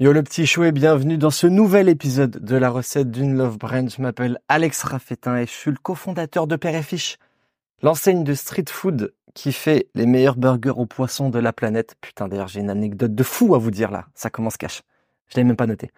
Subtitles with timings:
[0.00, 3.58] Yo le petit chou et bienvenue dans ce nouvel épisode de la recette d'une Love
[3.58, 3.86] Brand.
[3.94, 6.96] Je m'appelle Alex Raffetin et je suis le cofondateur de Père et
[7.82, 11.96] l'enseigne de street food qui fait les meilleurs burgers aux poissons de la planète.
[12.00, 14.80] Putain d'ailleurs j'ai une anecdote de fou à vous dire là, ça commence cash.
[15.28, 15.90] Je l'ai même pas noté.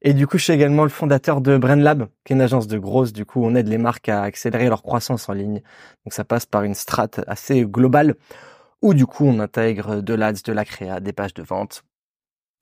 [0.00, 2.68] Et du coup je suis également le fondateur de Brand Lab, qui est une agence
[2.68, 3.12] de grosses.
[3.12, 5.60] Du coup on aide les marques à accélérer leur croissance en ligne.
[6.06, 8.14] Donc ça passe par une strate assez globale
[8.80, 11.84] où du coup on intègre de l'ADS, de la créa, des pages de vente,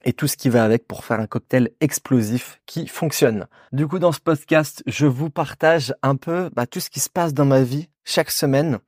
[0.05, 3.47] et tout ce qui va avec pour faire un cocktail explosif qui fonctionne.
[3.73, 7.11] Du coup, dans ce podcast, je vous partage un peu bah, tout ce qui se
[7.11, 8.79] passe dans ma vie chaque semaine.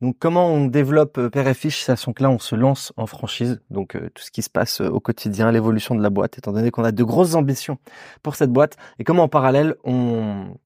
[0.00, 3.06] Donc, comment on développe euh, Père et Fiche, sachant que là, on se lance en
[3.06, 3.62] franchise.
[3.70, 6.52] Donc, euh, tout ce qui se passe euh, au quotidien, l'évolution de la boîte, étant
[6.52, 7.78] donné qu'on a de grosses ambitions
[8.22, 8.76] pour cette boîte.
[8.98, 10.58] Et comment, en parallèle, on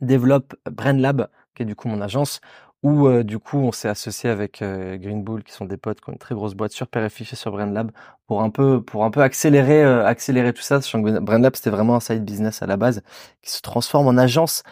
[0.00, 2.40] développe Brand Lab, qui est du coup mon agence,
[2.84, 6.02] où euh, du coup on s'est associé avec euh, Green Bull qui sont des potes
[6.02, 7.90] qui ont une très grosse boîte sur Perifish et sur BrandLab
[8.26, 10.80] pour un peu pour un peu accélérer euh, accélérer tout ça.
[10.92, 13.02] BrandLab c'était vraiment un side business à la base
[13.42, 14.62] qui se transforme en agence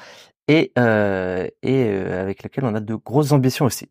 [0.47, 3.89] et et avec lequel on a de grosses ambitions aussi.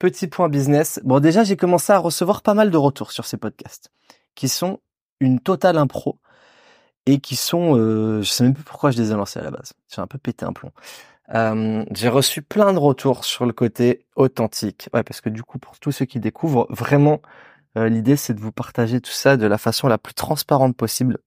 [0.00, 1.00] Petit point business.
[1.04, 3.90] Bon déjà j'ai commencé à recevoir pas mal de retours sur ces podcasts
[4.34, 4.80] qui sont
[5.20, 6.18] une totale impro
[7.06, 9.74] et qui sont je sais même plus pourquoi je les ai lancés à la base.
[9.94, 10.72] J'ai un peu pété un plomb.
[11.34, 14.88] Euh, j'ai reçu plein de retours sur le côté authentique.
[14.92, 17.20] Ouais, parce que du coup, pour tous ceux qui découvrent, vraiment,
[17.78, 21.18] euh, l'idée c'est de vous partager tout ça de la façon la plus transparente possible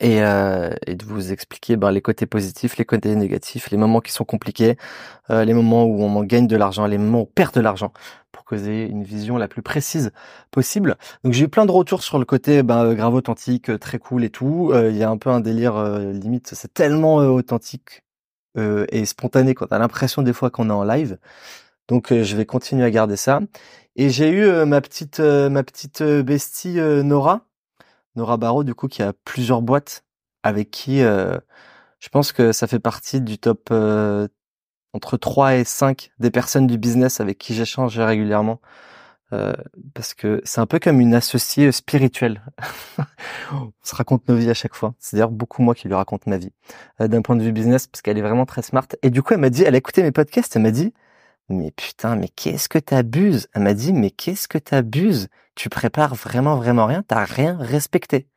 [0.00, 4.00] et, euh, et de vous expliquer ben, les côtés positifs, les côtés négatifs, les moments
[4.00, 4.76] qui sont compliqués,
[5.30, 7.92] euh, les moments où on gagne de l'argent, les moments où on perd de l'argent,
[8.32, 10.12] pour que vous ayez une vision la plus précise
[10.50, 10.96] possible.
[11.24, 14.30] Donc j'ai eu plein de retours sur le côté ben, grave authentique, très cool et
[14.30, 14.72] tout.
[14.74, 18.02] Il y a un peu un délire limite, c'est tellement authentique
[18.58, 21.18] euh, et spontané quand t'as l'impression des fois qu'on est en live.
[21.88, 23.40] Donc euh, je vais continuer à garder ça.
[23.96, 27.46] Et j'ai eu euh, ma petite ma petite bestie Nora,
[28.16, 30.04] Nora Barreau du coup qui a plusieurs boîtes
[30.42, 33.70] avec qui je pense que ça fait partie du top
[34.92, 38.60] entre 3 et 5 des personnes du business avec qui j'échange régulièrement.
[39.32, 39.54] Euh,
[39.94, 42.42] parce que c'est un peu comme une associée spirituelle.
[43.52, 44.94] on se raconte nos vies à chaque fois.
[44.98, 46.52] C'est d'ailleurs beaucoup moi qui lui raconte ma vie
[47.00, 48.86] euh, d'un point de vue business parce qu'elle est vraiment très smart.
[49.02, 50.92] Et du coup, elle m'a dit, elle a écouté mes podcasts, elle m'a dit,
[51.48, 53.48] mais putain, mais qu'est-ce que t'abuses?
[53.54, 55.28] Elle m'a dit, mais qu'est-ce que t'abuses?
[55.54, 58.28] Tu prépares vraiment vraiment rien, t'as rien respecté.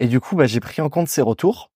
[0.00, 1.70] Et du coup, bah, j'ai pris en compte ses retours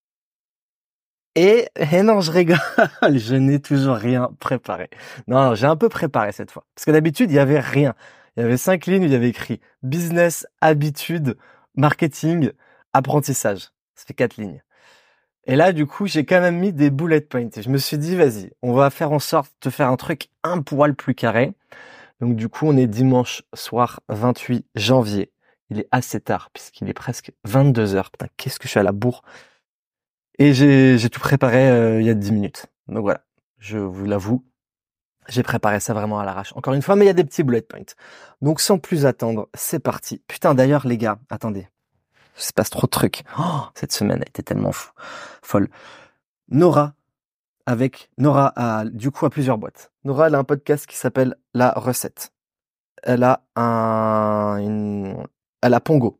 [1.36, 2.58] et, et non, je rigole,
[3.16, 4.90] je n'ai toujours rien préparé.
[5.28, 6.66] Non, j'ai un peu préparé cette fois.
[6.74, 7.94] Parce que d'habitude, il y avait rien.
[8.36, 11.36] Il y avait cinq lignes où il y avait écrit business, habitude,
[11.74, 12.50] marketing,
[12.92, 13.70] apprentissage.
[13.94, 14.62] Ça fait quatre lignes.
[15.44, 17.48] Et là, du coup, j'ai quand même mis des bullet points.
[17.56, 20.28] Et je me suis dit, vas-y, on va faire en sorte de faire un truc
[20.42, 21.54] un poil plus carré.
[22.20, 25.32] Donc, du coup, on est dimanche soir 28 janvier.
[25.70, 28.10] Il est assez tard, puisqu'il est presque 22 heures.
[28.10, 29.22] Putain, qu'est-ce que je suis à la bourre.
[30.40, 32.66] Et j'ai tout préparé euh, il y a 10 minutes.
[32.88, 33.20] Donc voilà,
[33.58, 34.42] je vous l'avoue,
[35.28, 36.54] j'ai préparé ça vraiment à l'arrache.
[36.56, 37.94] Encore une fois, mais il y a des petits bullet points.
[38.40, 40.22] Donc sans plus attendre, c'est parti.
[40.26, 41.68] Putain, d'ailleurs les gars, attendez.
[42.38, 43.22] Il se passe trop de trucs.
[43.38, 44.90] Oh, cette semaine a été tellement fou,
[45.42, 45.68] folle.
[46.48, 46.94] Nora,
[47.66, 49.92] avec Nora a du coup à plusieurs boîtes.
[50.04, 52.32] Nora elle a un podcast qui s'appelle La Recette.
[53.02, 55.26] Elle a un, une,
[55.60, 56.18] elle a Pongo.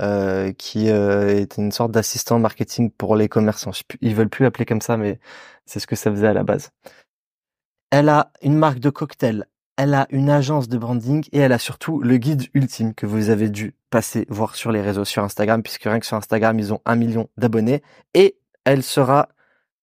[0.00, 3.72] Euh, qui euh, est une sorte d'assistant marketing pour les commerçants.
[4.00, 5.18] Ils veulent plus l'appeler comme ça, mais
[5.66, 6.70] c'est ce que ça faisait à la base.
[7.90, 9.46] Elle a une marque de cocktail,
[9.76, 13.28] elle a une agence de branding et elle a surtout le guide ultime que vous
[13.28, 16.72] avez dû passer voir sur les réseaux sur Instagram, puisque rien que sur Instagram, ils
[16.72, 17.82] ont un million d'abonnés.
[18.14, 19.28] Et elle sera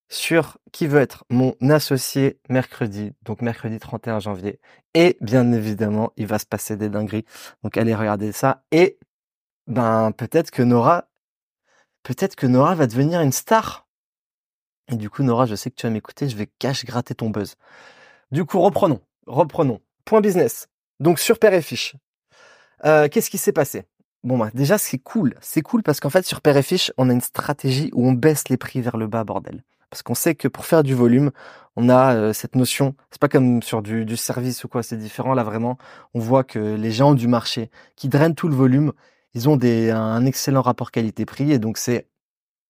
[0.09, 4.59] sur qui veut être mon associé mercredi, donc mercredi 31 janvier.
[4.95, 7.25] Et bien évidemment, il va se passer des dingueries.
[7.63, 8.63] Donc allez regarder ça.
[8.71, 8.97] Et
[9.67, 11.09] ben peut-être que Nora,
[12.03, 13.87] peut-être que Nora va devenir une star.
[14.89, 17.29] Et du coup, Nora, je sais que tu vas m'écouter, je vais cache gratter ton
[17.29, 17.55] buzz.
[18.31, 19.81] Du coup, reprenons, reprenons.
[20.05, 20.67] Point business.
[20.99, 21.95] Donc sur Père et Fiche,
[22.85, 23.85] euh, qu'est-ce qui s'est passé?
[24.23, 27.09] Bon bah déjà c'est cool, c'est cool parce qu'en fait sur Père et Fiche, on
[27.09, 29.63] a une stratégie où on baisse les prix vers le bas, bordel.
[29.89, 31.31] Parce qu'on sait que pour faire du volume,
[31.75, 32.95] on a euh, cette notion.
[33.11, 35.33] C'est pas comme sur du, du service ou quoi, c'est différent.
[35.33, 35.77] Là vraiment,
[36.13, 38.91] on voit que les gens du marché qui drainent tout le volume,
[39.33, 42.07] ils ont des, un excellent rapport qualité-prix et donc c'est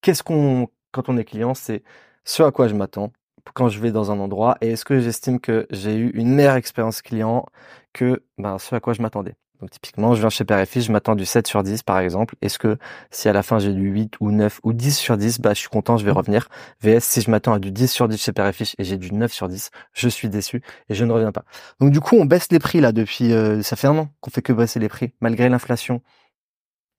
[0.02, 1.84] qu'est-ce qu'on quand on est client, c'est
[2.24, 3.12] ce à quoi je m'attends
[3.54, 6.56] quand je vais dans un endroit et est-ce que j'estime que j'ai eu une meilleure
[6.56, 7.46] expérience client
[7.94, 9.36] que ben, ce à quoi je m'attendais.
[9.60, 12.36] Donc typiquement, je viens chez Père je m'attends du 7 sur 10 par exemple.
[12.42, 12.78] Est-ce que
[13.10, 15.60] si à la fin j'ai du 8 ou 9 ou 10 sur 10, bah je
[15.60, 16.48] suis content, je vais revenir.
[16.82, 19.34] VS, si je m'attends à du 10 sur 10 chez Père et j'ai du 9
[19.34, 21.44] sur 10, je suis déçu et je ne reviens pas.
[21.80, 24.30] Donc du coup, on baisse les prix là depuis, euh, ça fait un an qu'on
[24.30, 26.02] fait que baisser les prix malgré l'inflation,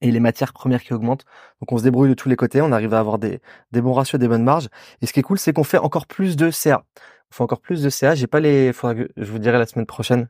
[0.01, 1.25] et les matières premières qui augmentent.
[1.61, 3.41] Donc on se débrouille de tous les côtés, on arrive à avoir des,
[3.73, 4.69] des bons ratios, des bonnes marges.
[5.03, 6.85] Et ce qui est cool, c'est qu'on fait encore plus de CA.
[7.31, 8.15] On fait encore plus de CA.
[8.15, 10.29] J'ai pas les, je vous dirai la semaine prochaine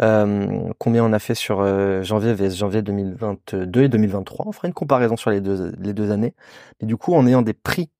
[0.00, 4.46] euh, combien on a fait sur euh, janvier vs janvier 2022 et 2023.
[4.48, 6.34] On fera une comparaison sur les deux les deux années.
[6.80, 7.90] Et du coup, en ayant des prix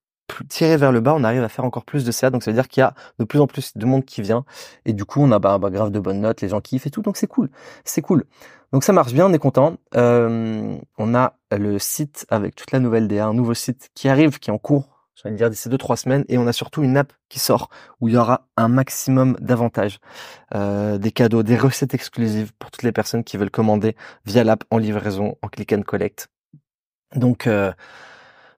[0.49, 2.31] tirés vers le bas, on arrive à faire encore plus de CA.
[2.31, 4.45] Donc ça veut dire qu'il y a de plus en plus de monde qui vient.
[4.85, 6.91] Et du coup, on a bah, bah grave de bonnes notes, les gens kiffent et
[6.91, 7.03] tout.
[7.03, 7.51] Donc c'est cool,
[7.85, 8.25] c'est cool.
[8.73, 9.77] Donc ça marche bien, on est content.
[9.95, 14.39] Euh, on a le site avec toute la nouvelle DA, un nouveau site qui arrive,
[14.39, 16.83] qui est en cours, je vais dire d'ici deux trois semaines, et on a surtout
[16.83, 17.69] une app qui sort
[18.01, 19.99] où il y aura un maximum d'avantages,
[20.55, 23.95] euh, des cadeaux, des recettes exclusives pour toutes les personnes qui veulent commander
[24.25, 26.29] via l'app en livraison, en click and collect.
[27.15, 27.73] Donc euh,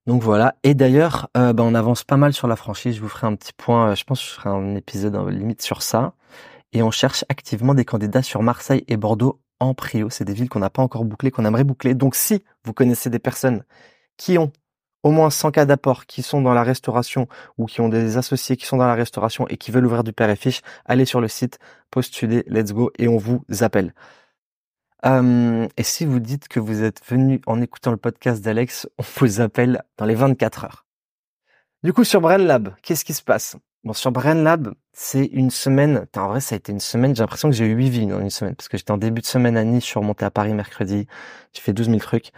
[0.07, 0.57] donc voilà.
[0.63, 2.97] Et d'ailleurs, euh, bah, on avance pas mal sur la franchise.
[2.97, 3.95] Je vous ferai un petit point.
[3.95, 6.15] je pense que je ferai un épisode limite sur ça.
[6.73, 10.11] Et on cherche activement des candidats sur Marseille et Bordeaux en prio.
[10.11, 11.95] C'est des villes qu'on n'a pas encore bouclées, qu'on aimerait boucler.
[11.95, 13.65] Donc si vous connaissez des personnes
[14.17, 14.53] qui ont
[15.05, 17.29] au moins 100 cas d'apport, qui sont dans la restauration
[17.59, 20.13] ou qui ont des associés qui sont dans la restauration et qui veulent ouvrir du
[20.13, 21.59] père et fiche, allez sur le site,
[21.91, 23.95] postulez, let's go et on vous appelle.
[25.07, 29.05] Euh, et si vous dites que vous êtes venu en écoutant le podcast d'Alex, on
[29.19, 30.87] vous appelle dans les 24 heures.
[31.83, 33.57] Du coup, sur Brain Lab, qu'est-ce qui se passe?
[33.85, 36.07] Bon, sur Brain Lab, c'est une semaine.
[36.17, 37.15] En vrai, ça a été une semaine.
[37.15, 39.21] J'ai l'impression que j'ai eu huit vies dans une semaine parce que j'étais en début
[39.21, 41.07] de semaine à Nice, je suis remonté à Paris mercredi.
[41.53, 42.33] J'ai fait 12 000 trucs.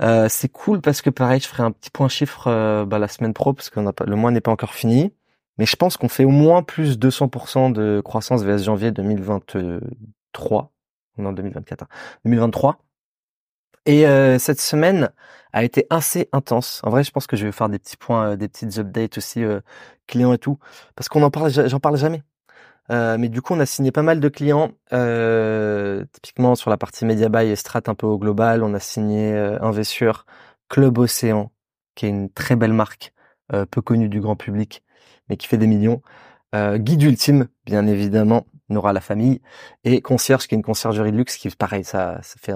[0.00, 3.08] Euh, c'est cool parce que pareil, je ferai un petit point chiffre euh, bah, la
[3.08, 5.12] semaine pro parce que le mois n'est pas encore fini.
[5.58, 10.72] Mais je pense qu'on fait au moins plus de 200% de croissance VS janvier 2023.
[11.18, 11.86] Non, 2024.
[12.24, 12.78] 2023.
[13.88, 15.10] Et euh, cette semaine
[15.54, 16.82] a été assez intense.
[16.84, 19.16] En vrai, je pense que je vais faire des petits points, euh, des petites updates
[19.16, 19.60] aussi euh,
[20.06, 20.58] clients et tout,
[20.94, 22.22] parce qu'on en parle, j'en parle jamais.
[22.90, 24.72] mais du coup, on a signé pas mal de clients,
[26.12, 28.62] typiquement sur la partie Media Buy et Strat un peu au global.
[28.62, 30.26] On a signé Investure,
[30.68, 31.50] Club Océan,
[31.94, 33.12] qui est une très belle marque,
[33.70, 34.82] peu connue du grand public,
[35.28, 36.02] mais qui fait des millions.
[36.54, 39.40] Guide Ultime, bien évidemment, Nora la famille
[39.84, 42.54] et concierge qui est une conciergerie de luxe qui pareil ça ça fait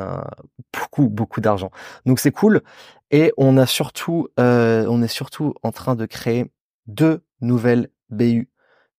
[0.72, 1.70] beaucoup beaucoup d'argent.
[2.06, 2.62] Donc c'est cool.
[3.10, 6.50] Et on a surtout euh, on est surtout en train de créer
[6.86, 8.52] deux nouvelles BU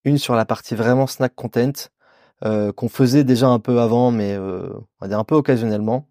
[0.06, 1.89] une sur la partie vraiment snack content
[2.45, 6.10] euh, qu'on faisait déjà un peu avant mais euh, on va dire un peu occasionnellement.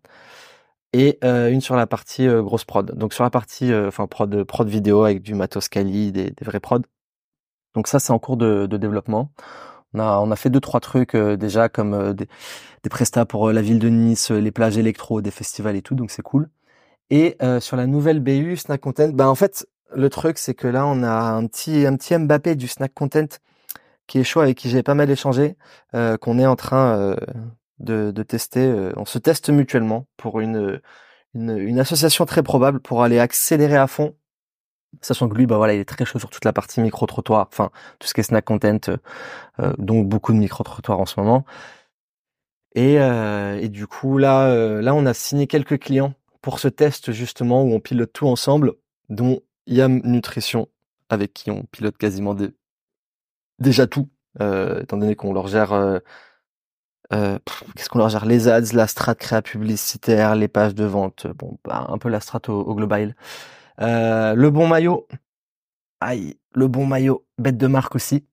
[0.94, 2.94] Et euh, une sur la partie grosse prod.
[2.96, 6.86] Donc sur la partie enfin prod prod vidéo avec du matos quali des, vrais prod
[7.74, 9.32] donc ça c'est en cours de développement
[9.94, 12.28] on a, fait deux trois trucs euh, déjà comme euh, des,
[12.82, 15.94] des prestats pour euh, la ville de Nice, les plages électro, des festivals et tout,
[15.94, 16.48] donc c'est cool.
[17.10, 20.86] Et sur la nouvelle BU Snack Content, bah en fait le truc c'est que là
[20.86, 23.26] on a un petit un petit Mbappé du Snack Content
[24.06, 25.56] qui est chaud avec qui j'ai pas mal échangé,
[25.92, 27.14] qu'on est en train
[27.80, 28.92] de, tester.
[28.96, 30.80] on se teste mutuellement pour une,
[31.34, 34.14] une association très probable pour aller accélérer à fond
[35.00, 37.70] Sachant que lui, bah voilà, il est très chaud sur toute la partie micro-trottoir, enfin
[37.98, 38.96] tout ce qui est snack content, euh,
[39.60, 41.44] euh, donc beaucoup de micro-trottoirs en ce moment.
[42.74, 47.12] Et, euh, et du coup, là, là, on a signé quelques clients pour ce test
[47.12, 48.74] justement où on pilote tout ensemble,
[49.08, 50.68] dont Yam Nutrition,
[51.08, 52.36] avec qui on pilote quasiment
[53.58, 54.08] déjà tout,
[54.40, 56.00] étant donné qu'on leur gère
[57.10, 58.24] qu'est-ce qu'on leur gère?
[58.24, 62.20] Les ads, la strat créa publicitaire, les pages de vente, bon, bah, un peu la
[62.20, 63.14] strat au global.
[63.80, 65.06] Euh, le bon maillot.
[66.00, 67.24] Aïe, le bon maillot.
[67.38, 68.26] Bête de marque aussi.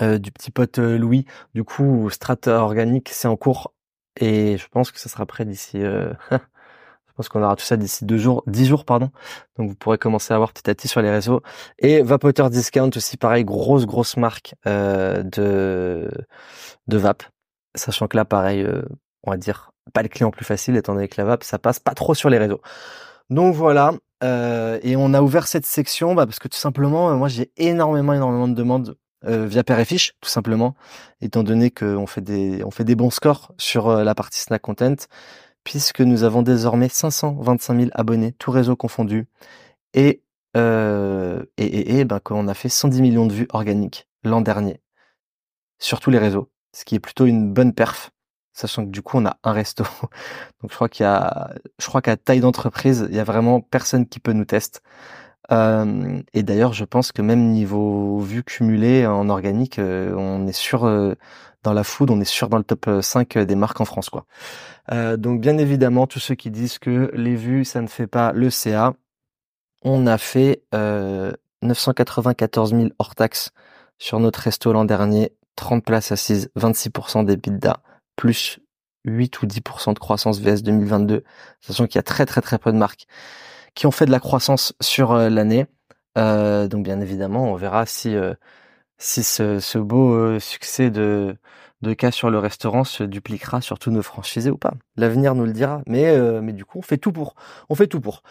[0.00, 1.26] Euh, du petit pote euh, Louis.
[1.54, 3.74] Du coup, Strata organique, c'est en cours.
[4.20, 5.78] Et je pense que ça sera prêt d'ici...
[6.30, 9.10] je pense qu'on aura tout ça d'ici deux jours, dix jours, pardon.
[9.56, 11.42] Donc vous pourrez commencer à voir petit à petit sur les réseaux.
[11.78, 16.10] Et Vapoteur Discount aussi, pareil, grosse, grosse marque de,
[16.86, 17.24] de Vap.
[17.74, 18.66] Sachant que là, pareil,
[19.24, 21.78] on va dire, pas le client plus facile, étant donné que la Vap, ça passe
[21.80, 22.60] pas trop sur les réseaux.
[23.30, 23.92] Donc voilà,
[24.24, 27.52] euh, et on a ouvert cette section bah, parce que tout simplement, euh, moi j'ai
[27.56, 30.74] énormément, énormément de demandes euh, via Père et Fiche, tout simplement,
[31.20, 34.94] étant donné qu'on fait des, on fait des bons scores sur la partie snack content,
[35.64, 39.26] puisque nous avons désormais 525 000 abonnés, tout réseau confondu,
[39.94, 40.22] et
[40.54, 44.80] et, et, et ben, qu'on a fait 110 millions de vues organiques l'an dernier
[45.78, 48.10] sur tous les réseaux, ce qui est plutôt une bonne perf
[48.58, 49.84] sachant que du coup on a un resto.
[50.60, 53.60] Donc je crois qu'il y a, je crois qu'à taille d'entreprise, il y a vraiment
[53.60, 54.80] personne qui peut nous tester.
[55.50, 60.52] Euh, et d'ailleurs, je pense que même niveau vue cumulée en organique, euh, on est
[60.52, 61.14] sûr euh,
[61.62, 64.26] dans la food, on est sûr dans le top 5 des marques en France, quoi.
[65.16, 68.48] donc bien évidemment, tous ceux qui disent que les vues ça ne fait pas le
[68.50, 68.94] CA,
[69.82, 70.62] on a fait
[71.62, 73.50] 994 000 hors taxes
[73.98, 77.78] sur notre resto l'an dernier, 30 places assises, 26% des bidas
[78.18, 78.58] plus
[79.06, 81.24] 8 ou 10% de croissance VS 2022,
[81.60, 83.06] sachant qu'il y a très très très peu de marques
[83.74, 85.66] qui ont fait de la croissance sur l'année.
[86.16, 88.14] donc bien évidemment, on verra si
[88.98, 91.36] si ce, ce beau succès de
[91.80, 94.74] de cas sur le restaurant se dupliquera sur tous nos franchisés ou pas.
[94.96, 97.36] L'avenir nous le dira, mais mais du coup, on fait tout pour.
[97.68, 98.22] On fait tout pour.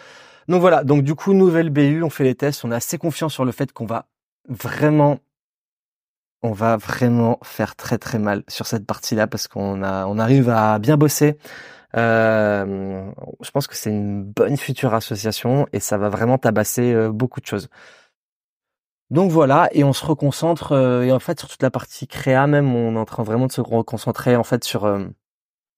[0.47, 3.29] Donc voilà, donc du coup, nouvelle BU, on fait les tests, on est assez confiant
[3.29, 4.05] sur le fait qu'on va
[4.47, 5.19] vraiment
[6.43, 10.49] on va vraiment faire très très mal sur cette partie-là parce qu'on a on arrive
[10.49, 11.37] à bien bosser.
[11.95, 17.11] Euh, je pense que c'est une bonne future association et ça va vraiment tabasser euh,
[17.11, 17.69] beaucoup de choses.
[19.09, 22.45] Donc voilà, et on se reconcentre euh, et en fait sur toute la partie créa
[22.45, 24.85] même, on est en train vraiment de se reconcentrer en fait sur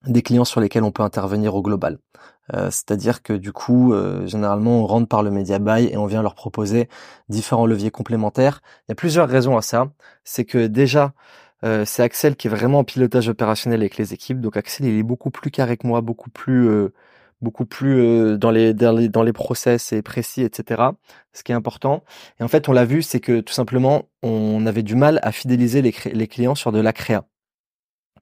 [0.06, 2.00] des clients sur lesquels on peut intervenir au global.
[2.56, 6.06] Euh, c'est-à-dire que du coup, euh, généralement, on rentre par le media buy et on
[6.06, 6.90] vient leur proposer
[7.30, 8.62] différents leviers complémentaires.
[8.88, 9.92] Il y a plusieurs raisons à ça.
[10.24, 11.14] C'est que déjà,
[11.64, 14.42] euh, c'est Axel qui est vraiment en pilotage opérationnel avec les équipes.
[14.42, 16.70] Donc Axel, il est beaucoup plus carré que moi, beaucoup plus,
[17.42, 20.84] beaucoup plus dans les, dans les dans les process et précis, etc.
[21.34, 22.04] Ce qui est important.
[22.40, 25.32] Et en fait, on l'a vu, c'est que tout simplement, on avait du mal à
[25.32, 27.26] fidéliser les, les clients sur de la créa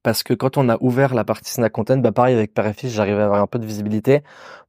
[0.04, 3.22] parce que quand on a ouvert la partie snack content, bah pareil avec Père j'arrivais
[3.22, 4.22] à avoir un peu de visibilité.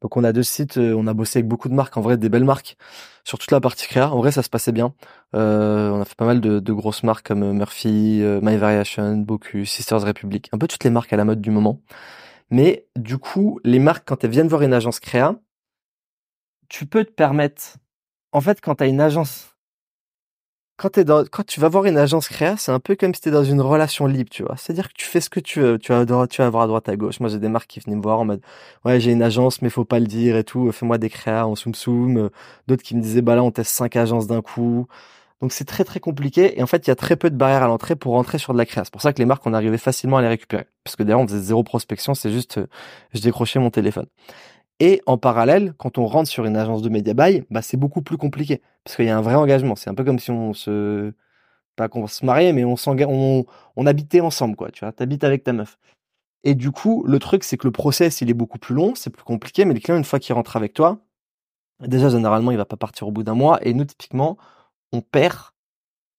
[0.03, 2.17] Donc on a deux sites, euh, on a bossé avec beaucoup de marques, en vrai
[2.17, 2.77] des belles marques
[3.25, 4.11] sur toute la partie créa.
[4.11, 4.95] En vrai ça se passait bien.
[5.35, 9.69] Euh, on a fait pas mal de, grosses marques comme euh, Murphy, My Variation, Bocuse,
[9.69, 11.81] Sisters Republic, un peu toutes les marques à la mode du moment.
[12.51, 15.37] Mais du coup, les marques quand elles viennent voir une agence créa,
[16.69, 17.77] tu peux te permettre.
[18.33, 19.58] En fait, quand tu as une agence
[20.79, 23.61] quand, tu vas voir une agence créa, c'est un peu comme si tu dans une
[23.61, 24.57] relation libre, tu vois.
[24.57, 26.97] C'est-à-dire que tu fais ce que tu veux, tu vas, tu vas à droite, à
[26.97, 27.19] gauche.
[27.19, 28.41] Moi, j'ai des marques qui venaient me voir en mode,
[28.85, 31.57] ouais, j'ai une agence, mais faut pas le dire et tout, fais-moi des créas en
[31.57, 32.31] soum soum.
[32.69, 34.87] D'autres qui me disaient, bah là, on teste cinq agences d'un coup.
[35.41, 37.63] Donc c'est très très compliqué et en fait il y a très peu de barrières
[37.63, 38.85] à l'entrée pour rentrer sur de la créa.
[38.85, 40.67] C'est pour ça que les marques on arrivait facilement à les récupérer.
[40.83, 42.61] Parce que d'ailleurs on faisait zéro prospection, c'est juste
[43.15, 44.07] je décrochais mon téléphone.
[44.81, 48.03] Et en parallèle, quand on rentre sur une agence de média buy, bah c'est beaucoup
[48.03, 49.75] plus compliqué parce qu'il y a un vrai engagement.
[49.77, 51.13] C'est un peu comme si on se
[51.77, 52.77] pas qu'on se mariait, mais on
[53.77, 54.71] on, habitait ensemble quoi.
[54.71, 55.79] Tu vois, t'habites avec ta meuf.
[56.45, 59.11] Et du coup, le truc c'est que le process il est beaucoup plus long, c'est
[59.11, 60.99] plus compliqué, mais le client une fois qu'il rentre avec toi,
[61.81, 63.59] déjà généralement il va pas partir au bout d'un mois.
[63.67, 64.39] Et nous typiquement,
[64.93, 65.39] on perd,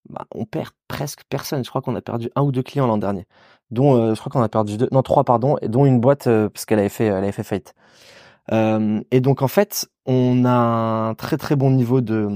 [0.10, 1.63] bah, on perd presque personne.
[1.63, 3.28] Je crois qu'on a perdu un ou deux clients l'an dernier,
[3.72, 6.28] dont euh, je crois qu'on a perdu deux, non trois pardon, et dont une boîte
[6.28, 7.74] euh, parce qu'elle avait fait, elle avait fait faillite.
[8.51, 12.27] Euh, et donc en fait, on a un très très bon niveau de,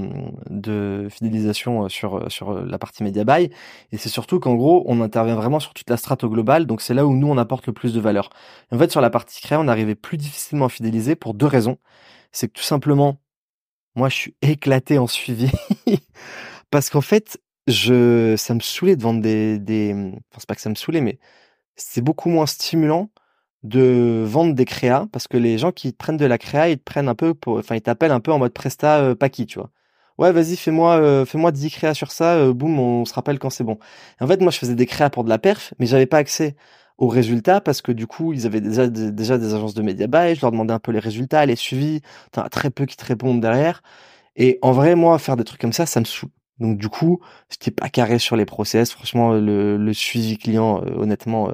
[0.48, 3.50] de fidélisation euh, sur euh, sur la partie media buy.
[3.92, 6.66] Et c'est surtout qu'en gros, on intervient vraiment sur toute la strate au global.
[6.66, 8.30] Donc c'est là où nous on apporte le plus de valeur.
[8.72, 11.78] en fait, sur la partie créa, on arrivait plus difficilement à fidéliser pour deux raisons.
[12.32, 13.20] C'est que tout simplement,
[13.96, 15.50] moi, je suis éclaté en suivi
[16.70, 19.92] parce qu'en fait, je ça me saoulait de vendre des des.
[19.94, 21.18] Enfin, c'est pas que ça me saoulait, mais
[21.76, 23.10] c'est beaucoup moins stimulant
[23.64, 26.84] de vendre des créas parce que les gens qui prennent de la créa, ils te
[26.84, 29.58] prennent un peu pour, enfin, ils t'appellent un peu en mode presta euh, Paki, tu
[29.58, 29.70] vois.
[30.18, 33.50] Ouais, vas-y, fais-moi, euh, fais-moi 10 créas sur ça, euh, boum, on se rappelle quand
[33.50, 33.78] c'est bon.
[34.20, 36.56] en fait, moi, je faisais des créas pour de la perf, mais j'avais pas accès
[36.98, 40.34] aux résultats parce que du coup, ils avaient déjà, déjà des agences de média buy,
[40.36, 42.00] je leur demandais un peu les résultats, les suivis,
[42.32, 43.82] t'en très peu qui te répondent derrière.
[44.36, 46.30] Et en vrai, moi, faire des trucs comme ça, ça me saoule.
[46.60, 48.92] Donc du coup, j'étais pas carré sur les process.
[48.92, 51.50] Franchement, le, le suivi client, honnêtement,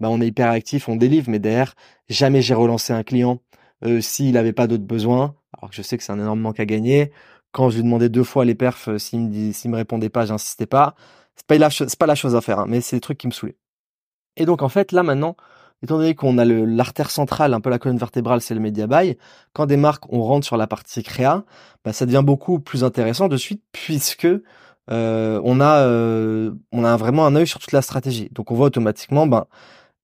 [0.00, 1.74] bah, on est hyper actif, on délivre, mais derrière,
[2.08, 3.40] jamais j'ai relancé un client
[3.84, 5.34] euh, s'il n'avait pas d'autres besoins.
[5.58, 7.12] Alors que je sais que c'est un énorme manque à gagner.
[7.52, 10.66] Quand je lui demandais deux fois les perfs, euh, s'il me, me répondait pas, j'insistais
[10.66, 10.94] pas.
[11.36, 13.32] C'est pas la, pas la chose à faire, hein, mais c'est des trucs qui me
[13.32, 13.56] saoulaient.
[14.36, 15.36] Et donc en fait, là maintenant,
[15.82, 19.16] étant donné qu'on a l'artère centrale, un peu la colonne vertébrale, c'est le media buy,
[19.52, 21.44] quand des marques, on rentre sur la partie créa,
[21.84, 24.28] bah, ça devient beaucoup plus intéressant de suite puisque
[24.90, 28.28] euh, on a euh, on a vraiment un œil sur toute la stratégie.
[28.32, 29.46] Donc on voit automatiquement, ben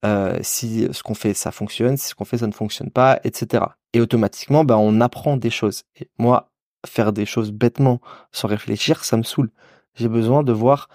[0.07, 3.19] euh, si ce qu'on fait ça fonctionne, si ce qu'on fait ça ne fonctionne pas,
[3.25, 3.65] etc.
[3.93, 5.83] Et automatiquement, ben, on apprend des choses.
[6.01, 6.51] Et moi,
[6.87, 9.51] faire des choses bêtement, sans réfléchir, ça me saoule.
[9.95, 10.89] J'ai besoin de voir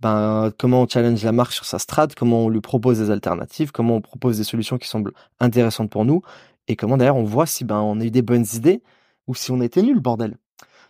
[0.00, 3.72] ben, comment on challenge la marque sur sa strate, comment on lui propose des alternatives,
[3.72, 6.22] comment on propose des solutions qui semblent intéressantes pour nous,
[6.68, 8.82] et comment d'ailleurs on voit si ben, on a eu des bonnes idées
[9.26, 10.36] ou si on était nul, bordel.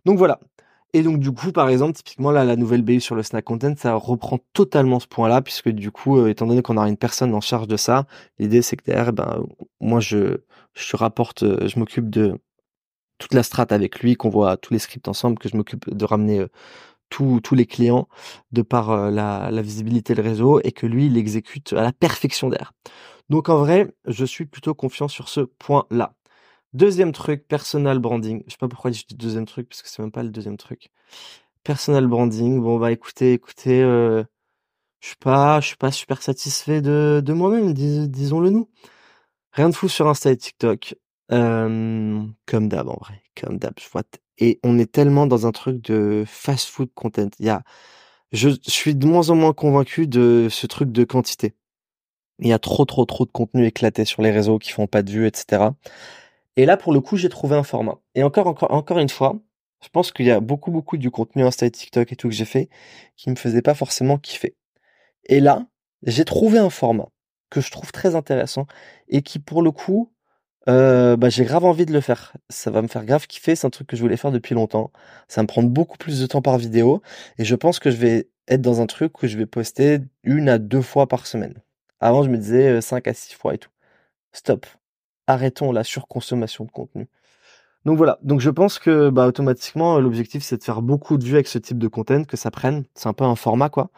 [0.04, 0.40] Donc voilà,
[0.95, 3.75] et donc du coup, par exemple, typiquement là, la nouvelle BU sur le snack content,
[3.76, 7.35] ça reprend totalement ce point-là, puisque du coup, euh, étant donné qu'on aura une personne
[7.35, 8.07] en charge de ça,
[8.38, 9.45] l'idée c'est que derrière, ben
[9.80, 10.38] moi je
[10.75, 12.38] je rapporte, euh, je m'occupe de
[13.18, 16.04] toute la strate avec lui, qu'on voit tous les scripts ensemble, que je m'occupe de
[16.04, 16.49] ramener euh,
[17.11, 18.09] tous tous les clients
[18.52, 22.73] de par la, visibilité le réseau, et que lui il exécute à la perfection derrière.
[23.30, 26.14] Donc en vrai, je suis plutôt confiant sur ce point-là.
[26.75, 28.42] Deuxième truc, personal branding.
[28.46, 30.56] Je sais pas pourquoi je dis deuxième truc, parce que c'est même pas le deuxième
[30.56, 30.90] truc.
[31.64, 32.60] Personal branding.
[32.60, 34.22] Bon, bah, écoutez, écoutez, euh,
[35.00, 38.68] je suis pas, je suis pas super satisfait de, de moi-même, disons-le nous.
[39.52, 40.96] Rien de fou sur Insta et TikTok.
[41.30, 42.34] Comme
[42.68, 43.22] d'hab, en vrai.
[43.40, 44.02] Comme d'hab, je vois.
[44.38, 47.28] Et on est tellement dans un truc de fast-food content.
[47.38, 47.62] Il y a,
[48.32, 51.54] je suis de moins en moins convaincu de ce truc de quantité.
[52.40, 55.02] Il y a trop, trop, trop de contenu éclaté sur les réseaux qui font pas
[55.02, 55.70] de vues, etc.
[56.59, 58.00] Et là, pour le coup, j'ai trouvé un format.
[58.17, 59.38] Et encore, encore, encore une fois,
[59.81, 62.35] je pense qu'il y a beaucoup, beaucoup du contenu Insta et TikTok et tout que
[62.35, 62.69] j'ai fait
[63.17, 64.57] qui me faisait pas forcément kiffer.
[65.27, 65.69] Et là,
[66.03, 67.11] j'ai trouvé un format
[67.49, 68.67] que je trouve très intéressant
[69.09, 70.12] et qui, pour le coup,
[70.69, 72.37] euh, bah, j'ai grave envie de le faire.
[72.50, 73.55] Ça va me faire grave kiffer.
[73.55, 74.91] C'est un truc que je voulais faire depuis longtemps.
[75.29, 77.03] Ça va me prendre beaucoup plus de temps par vidéo
[77.38, 80.49] et je pense que je vais être dans un truc où je vais poster une
[80.49, 81.55] à deux fois par semaine.
[82.00, 83.71] Avant, je me disais 5 euh, à 6 fois et tout.
[84.33, 84.67] Stop.
[85.28, 87.06] Arrêtons la surconsommation de contenu.
[87.85, 88.18] Donc voilà.
[88.23, 91.58] Donc je pense que bah, automatiquement, l'objectif, c'est de faire beaucoup de vues avec ce
[91.58, 92.85] type de content, que ça prenne.
[92.94, 93.90] C'est un peu un format, quoi.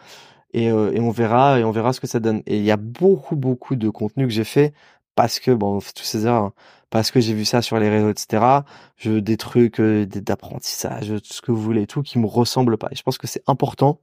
[0.53, 2.43] Et, euh, et on verra et on verra ce que ça donne.
[2.47, 4.75] Et il y a beaucoup, beaucoup de contenu que j'ai fait
[5.15, 6.45] parce que bon, on fait tous ces erreurs.
[6.45, 6.53] Hein.
[6.91, 8.63] parce que j'ai vu ça sur les réseaux, etc.
[8.97, 12.89] Je des trucs euh, d'apprentissage, tout ce que vous voulez, tout qui me ressemble pas.
[12.91, 14.01] Et je pense que c'est important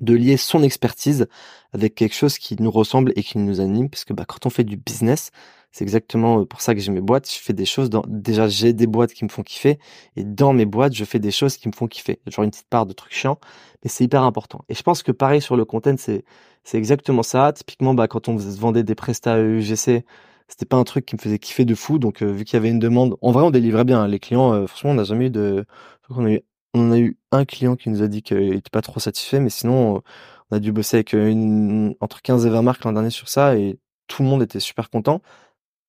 [0.00, 1.26] de lier son expertise
[1.72, 4.50] avec quelque chose qui nous ressemble et qui nous anime parce que bah, quand on
[4.50, 5.30] fait du business
[5.72, 7.30] c'est exactement euh, pour ça que j'ai mes boîtes.
[7.30, 9.78] Je fais des choses dans déjà j'ai des boîtes qui me font kiffer
[10.16, 12.20] et dans mes boîtes je fais des choses qui me font kiffer.
[12.26, 13.38] Genre une petite part de trucs chiants
[13.84, 14.64] mais c'est hyper important.
[14.68, 16.24] Et je pense que pareil sur le content c'est
[16.64, 17.52] c'est exactement ça.
[17.52, 20.04] Typiquement bah quand on vendait des prestats à UGC
[20.48, 21.98] c'était pas un truc qui me faisait kiffer de fou.
[21.98, 24.08] Donc euh, vu qu'il y avait une demande en vrai on délivrait bien hein.
[24.08, 25.64] les clients euh, franchement on n'a jamais eu de
[26.10, 26.40] on a eu
[26.74, 29.50] on a eu un client qui nous a dit qu'il était pas trop satisfait, mais
[29.50, 30.02] sinon,
[30.50, 33.56] on a dû bosser avec une, entre 15 et 20 marques l'an dernier sur ça
[33.56, 35.22] et tout le monde était super content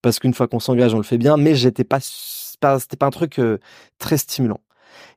[0.01, 3.11] parce qu'une fois qu'on s'engage, on le fait bien, mais j'étais pas, c'était pas un
[3.11, 3.57] truc euh,
[3.97, 4.59] très stimulant.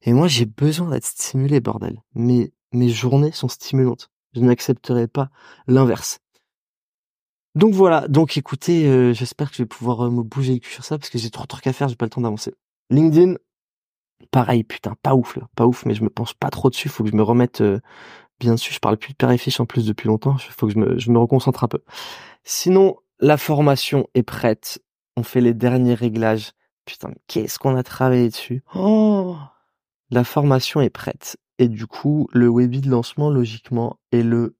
[0.03, 2.03] Et moi, j'ai besoin d'être stimulé, bordel.
[2.15, 4.11] Mais mes journées sont stimulantes.
[4.35, 5.31] Je n'accepterai pas
[5.67, 6.21] l'inverse.
[7.55, 8.09] Donc voilà.
[8.09, 10.99] Donc écoutez, euh, j'espère que je vais pouvoir euh, me bouger le cul sur ça
[10.99, 12.55] parce que j'ai trop de trucs à faire, j'ai pas le temps d'avancer.
[12.91, 13.35] LinkedIn,
[14.31, 16.89] pareil, putain, pas ouf, là, pas ouf, mais je me pense pas trop dessus.
[16.89, 17.63] Faut que je me remette
[18.41, 18.73] bien dessus.
[18.73, 20.37] Je parle plus de père en plus depuis longtemps.
[20.39, 21.83] Faut que je me, je me reconcentre un peu.
[22.45, 24.83] Sinon, la formation est prête.
[25.17, 26.53] On fait les derniers réglages.
[26.85, 28.63] Putain, qu'est-ce qu'on a travaillé dessus?
[28.75, 29.37] Oh
[30.11, 31.37] La formation est prête.
[31.59, 34.57] Et du coup, le webi de lancement, logiquement, est le...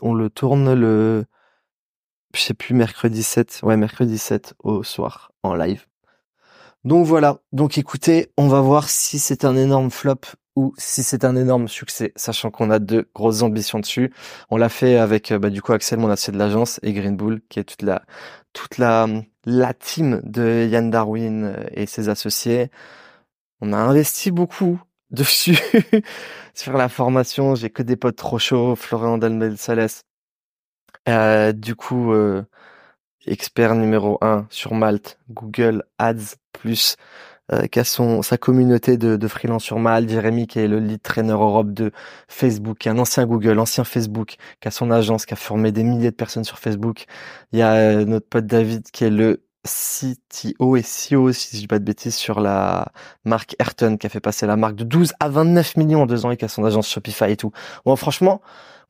[0.00, 1.26] On le tourne le...
[2.34, 3.60] Je sais plus, mercredi 7.
[3.62, 5.86] Ouais, mercredi 7 au soir, en live.
[6.84, 7.40] Donc voilà.
[7.52, 10.20] Donc écoutez, on va voir si c'est un énorme flop
[10.58, 14.12] ou si c'est un énorme succès, sachant qu'on a de grosses ambitions dessus.
[14.50, 17.16] On l'a fait avec euh, bah, du coup Axel, mon associé de l'agence, et Green
[17.16, 18.02] Bull, qui est toute la
[18.52, 19.06] toute la
[19.44, 22.70] la team de Yann Darwin euh, et ses associés.
[23.60, 25.58] On a investi beaucoup dessus
[26.54, 27.54] sur la formation.
[27.54, 30.02] J'ai que des potes trop chauds, Florian Dalmel Sales.
[31.08, 32.44] Euh, du coup, euh,
[33.26, 36.96] expert numéro un sur Malte, Google Ads plus
[37.52, 40.80] euh, qui a son sa communauté de, de freelance sur Malte, Jérémy qui est le
[40.80, 41.92] lead trainer Europe de
[42.28, 45.72] Facebook, qui est un ancien Google, ancien Facebook, qui a son agence, qui a formé
[45.72, 47.04] des milliers de personnes sur Facebook.
[47.52, 51.60] Il y a euh, notre pote David qui est le CTO et CEO, si je
[51.60, 52.92] dis pas de bêtises, sur la
[53.24, 56.24] marque Ayrton, qui a fait passer la marque de 12 à 29 millions en deux
[56.26, 57.52] ans et qui a son agence Shopify et tout.
[57.84, 58.40] Bon, franchement,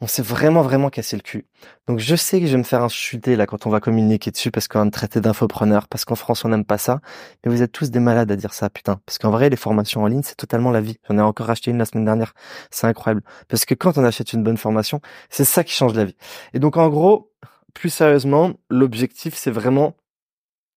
[0.00, 1.46] on s'est vraiment vraiment cassé le cul.
[1.88, 4.50] Donc je sais que je vais me faire insulter là quand on va communiquer dessus
[4.50, 7.00] parce qu'on va me traiter d'infopreneur, parce qu'en France on n'aime pas ça.
[7.44, 9.00] Mais vous êtes tous des malades à dire ça, putain.
[9.06, 10.98] Parce qu'en vrai les formations en ligne c'est totalement la vie.
[11.08, 12.32] J'en ai encore acheté une la semaine dernière.
[12.70, 13.22] C'est incroyable.
[13.48, 16.16] Parce que quand on achète une bonne formation, c'est ça qui change la vie.
[16.54, 17.32] Et donc en gros,
[17.74, 19.96] plus sérieusement, l'objectif c'est vraiment,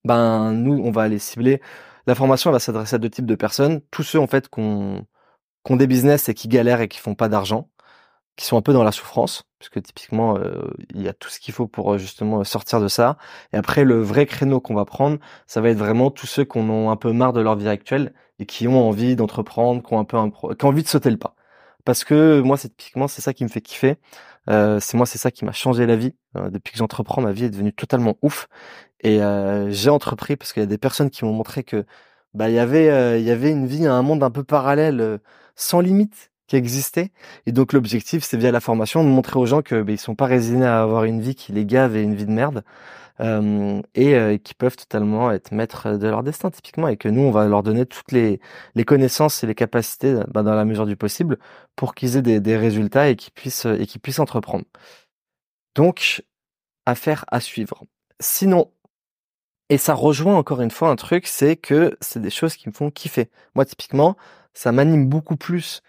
[0.04, 1.62] ben nous on va aller cibler.
[2.08, 3.82] La formation elle va s'adresser à deux types de personnes.
[3.92, 5.06] Tous ceux en fait qu'on
[5.64, 7.70] qui des business et qui galèrent et qui font pas d'argent
[8.46, 11.54] sont un peu dans la souffrance, puisque typiquement euh, il y a tout ce qu'il
[11.54, 13.18] faut pour euh, justement sortir de ça.
[13.54, 16.58] Et après le vrai créneau qu'on va prendre, ça va être vraiment tous ceux qui
[16.58, 20.00] ont un peu marre de leur vie actuelle et qui ont envie d'entreprendre, qui ont
[20.00, 21.36] un peu un qui ont envie de sauter le pas.
[21.86, 23.98] Parce que moi c'est typiquement c'est ça qui me fait kiffer.
[24.50, 26.16] Euh, c'est moi c'est ça qui m'a changé la vie.
[26.36, 28.48] depuis que j'entreprends, ma vie est devenue totalement ouf.
[29.02, 29.20] Et
[29.70, 31.86] j'ai entrepris parce qu'il y a des personnes qui m'ont montré que
[32.34, 35.20] bah il y avait il y avait une vie, un monde un peu parallèle,
[35.56, 37.12] sans limite existait.
[37.46, 40.16] Et donc l'objectif, c'est via la formation de montrer aux gens que ben, ils sont
[40.16, 42.64] pas résignés à avoir une vie qui les gave et une vie de merde,
[43.20, 47.22] euh, et euh, qui peuvent totalement être maîtres de leur destin typiquement, et que nous,
[47.22, 48.40] on va leur donner toutes les,
[48.86, 51.38] connaissances et les capacités ben, dans la mesure du possible
[51.76, 54.66] pour qu'ils aient des, des résultats et qu'ils puissent et qu'ils puissent entreprendre.
[55.76, 56.24] Donc,
[56.86, 57.86] affaire à suivre.
[58.20, 58.72] Sinon,
[59.72, 62.74] et ça rejoint encore une fois un truc, c'est que c'est des choses qui me
[62.74, 63.30] font kiffer.
[63.56, 64.18] Moi, typiquement,
[64.54, 65.82] ça m'anime beaucoup plus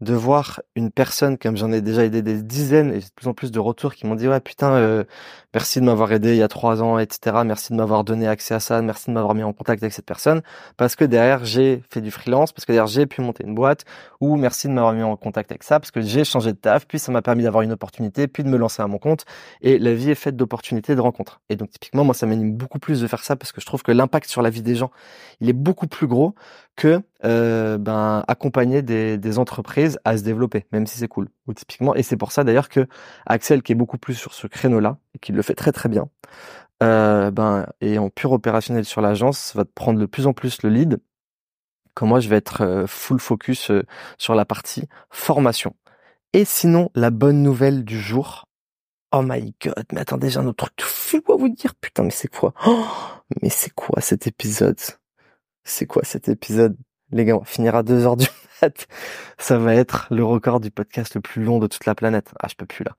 [0.00, 3.34] de voir une personne, comme j'en ai déjà aidé des dizaines et de plus en
[3.34, 5.04] plus de retours qui m'ont dit ouais putain euh,
[5.54, 8.54] merci de m'avoir aidé il y a trois ans etc merci de m'avoir donné accès
[8.54, 8.80] à ça.
[8.82, 10.42] Merci de m'avoir mis en contact avec cette personne.
[10.76, 12.52] Parce que derrière j'ai fait du freelance.
[12.52, 13.84] Parce que derrière j'ai pu monter une boîte.
[14.20, 15.80] Ou merci de m'avoir mis en contact avec ça.
[15.80, 16.86] Parce que j'ai changé de taf.
[16.86, 18.28] Puis ça m'a permis d'avoir une opportunité.
[18.28, 19.24] Puis de me lancer à mon compte.
[19.62, 21.40] Et la vie est faite d'opportunités de rencontres.
[21.48, 23.36] Et donc typiquement moi ça m'anime beaucoup plus de faire ça.
[23.36, 24.90] Parce que je trouve que l'impact sur la vie des gens
[25.40, 26.34] il est beaucoup plus gros
[26.76, 31.28] que euh, ben accompagner des, des entreprises à se développer, même si c'est cool.
[31.46, 32.86] Ou typiquement, et c'est pour ça d'ailleurs que
[33.26, 36.08] Axel, qui est beaucoup plus sur ce créneau-là et qui le fait très très bien,
[36.82, 40.70] euh, ben et en pur opérationnel sur l'agence, va prendre de plus en plus le
[40.70, 41.00] lead.
[41.94, 43.82] Quand moi, je vais être euh, full focus euh,
[44.16, 45.74] sur la partie formation.
[46.32, 48.46] Et sinon, la bonne nouvelle du jour.
[49.12, 51.74] Oh my god, mais attendez, j'ai un autre truc fou à vous dire.
[51.74, 52.54] Putain, mais c'est quoi?
[52.64, 52.86] Oh,
[53.42, 54.78] Mais c'est quoi cet épisode?
[55.64, 56.76] C'est quoi cet épisode?
[57.12, 58.26] Les gars, on finira deux heures du
[59.38, 62.32] ça va être le record du podcast le plus long de toute la planète.
[62.40, 62.92] Ah, je peux plus là.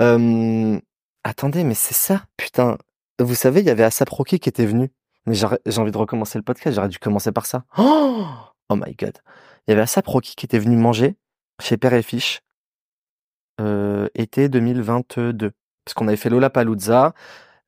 [0.00, 0.78] Euh,
[1.24, 2.78] attendez, mais c'est ça, putain.
[3.20, 4.90] Vous savez, il y avait Asap Rocky qui était venu.
[5.26, 7.64] Mais j'ai envie de recommencer le podcast, j'aurais dû commencer par ça.
[7.78, 8.26] Oh,
[8.68, 9.18] oh my god.
[9.66, 11.16] Il y avait Asap Rocky qui était venu manger
[11.62, 12.42] chez Père et Fiche
[13.60, 15.52] euh, été 2022.
[15.84, 17.14] Parce qu'on avait fait Lola Paluzza,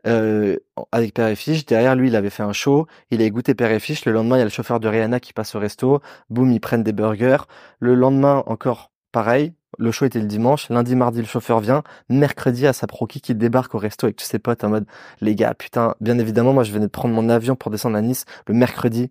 [0.06, 0.56] euh,
[0.92, 1.36] avec Père et.
[1.66, 2.86] Derrière lui, il avait fait un show.
[3.10, 4.04] Il a goûté Père et Fiche.
[4.04, 6.00] Le lendemain, il y a le chauffeur de Rihanna qui passe au resto.
[6.30, 7.44] Boum, ils prennent des burgers.
[7.80, 9.54] Le lendemain, encore pareil.
[9.78, 10.68] Le show était le dimanche.
[10.70, 11.82] Lundi, mardi, le chauffeur vient.
[12.08, 14.86] Mercredi, à sa proqui qui débarque au resto avec tous ses potes en mode,
[15.20, 18.02] les gars, putain, bien évidemment, moi, je venais de prendre mon avion pour descendre à
[18.02, 19.10] Nice le mercredi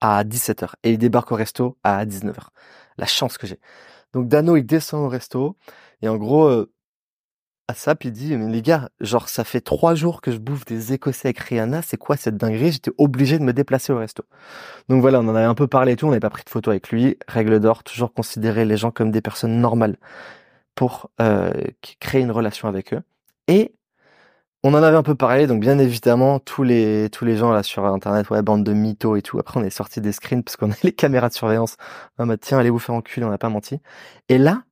[0.00, 0.72] à 17h.
[0.82, 2.48] Et il débarque au resto à 19h.
[2.96, 3.58] La chance que j'ai.
[4.12, 5.56] Donc, Dano, il descend au resto.
[6.02, 6.72] Et en gros, euh,
[7.74, 10.64] ça, puis il dit, mais les gars, genre, ça fait trois jours que je bouffe
[10.64, 12.72] des Écossais avec Rihanna, c'est quoi cette dinguerie?
[12.72, 14.24] J'étais obligé de me déplacer au resto.
[14.88, 16.50] Donc voilà, on en avait un peu parlé et tout, on n'avait pas pris de
[16.50, 17.16] photo avec lui.
[17.28, 19.96] Règle d'or, toujours considérer les gens comme des personnes normales
[20.74, 21.52] pour euh,
[22.00, 23.02] créer une relation avec eux.
[23.48, 23.74] Et
[24.62, 27.62] on en avait un peu parlé, donc bien évidemment, tous les tous les gens là
[27.62, 29.38] sur internet, ouais, bande de mythos et tout.
[29.38, 31.76] Après, on est sorti des screens parce qu'on a les caméras de surveillance.
[32.18, 33.80] Mode, tiens, allez vous faire enculer, on n'a pas menti.
[34.28, 34.62] Et là,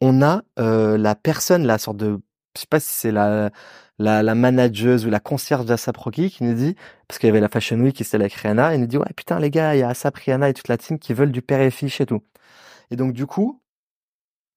[0.00, 2.20] on a la personne, la sorte de,
[2.56, 3.50] je sais pas si c'est la,
[3.98, 7.40] la, la manageuse ou la concierge d'Asap Rocky qui nous dit, parce qu'il y avait
[7.40, 9.80] la Fashion Week qui c'était avec Rihanna, et nous dit, ouais, putain, les gars, il
[9.80, 12.06] y a Asap, Rihanna et toute la team qui veulent du père et fiche et
[12.06, 12.22] tout.
[12.90, 13.60] Et donc, du coup,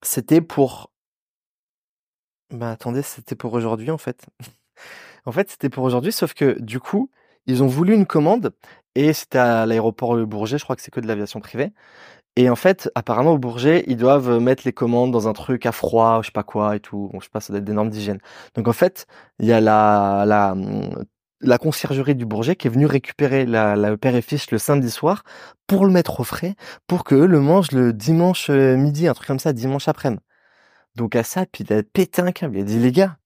[0.02, 0.92] c'était pour,
[2.50, 4.26] bah, attendez, c'était pour aujourd'hui, en fait.
[5.26, 7.10] en fait, c'était pour aujourd'hui, sauf que, du coup,
[7.46, 8.54] ils ont voulu une commande,
[8.94, 11.72] et c'était à l'aéroport Le Bourget, je crois que c'est que de l'aviation privée.
[12.36, 15.72] Et en fait, apparemment au Bourget, ils doivent mettre les commandes dans un truc à
[15.72, 17.10] froid, je sais pas quoi et tout.
[17.12, 18.20] Bon, je sais pas, ça doit être des normes d'hygiène.
[18.54, 19.06] Donc en fait,
[19.38, 20.54] il y a la, la,
[21.42, 24.90] la conciergerie du Bourget qui est venue récupérer la, la père et fiche le samedi
[24.90, 25.24] soir
[25.66, 26.54] pour le mettre au frais,
[26.86, 30.22] pour que eux le mangent le dimanche euh, midi, un truc comme ça, dimanche après-midi.
[30.96, 32.56] Donc à ça, puis il a pété un câble.
[32.56, 33.18] Il a dit, les gars,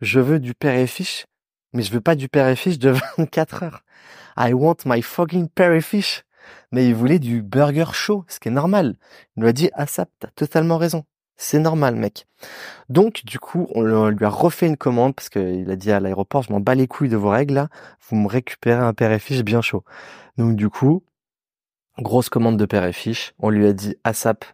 [0.00, 1.26] je veux du père et fiche,
[1.72, 3.82] mais je veux pas du père et fiche de 24 heures.
[4.36, 6.24] I want my fucking père et fiche
[6.72, 8.96] mais il voulait du burger chaud, ce qui est normal.
[9.36, 11.04] Il lui a dit, ah ça, t'as totalement raison.
[11.36, 12.26] C'est normal, mec.
[12.88, 16.42] Donc, du coup, on lui a refait une commande parce qu'il a dit à l'aéroport,
[16.42, 17.68] je m'en bats les couilles de vos règles là.
[18.08, 19.84] Vous me récupérez un père et fiche bien chaud.
[20.38, 21.02] Donc, du coup,
[21.98, 23.34] grosse commande de père et fiche.
[23.38, 24.44] On lui a dit, ASAP,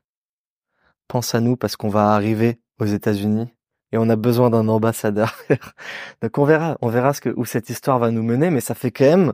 [1.09, 3.49] pense à nous parce qu'on va arriver aux États-Unis
[3.93, 5.35] et on a besoin d'un ambassadeur.
[6.23, 8.91] Donc, on verra, on verra ce où cette histoire va nous mener, mais ça fait
[8.91, 9.33] quand même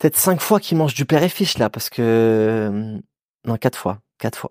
[0.00, 2.98] peut-être cinq fois qu'il mange du père et fiche là, parce que euh,
[3.46, 4.50] non quatre fois, quatre fois.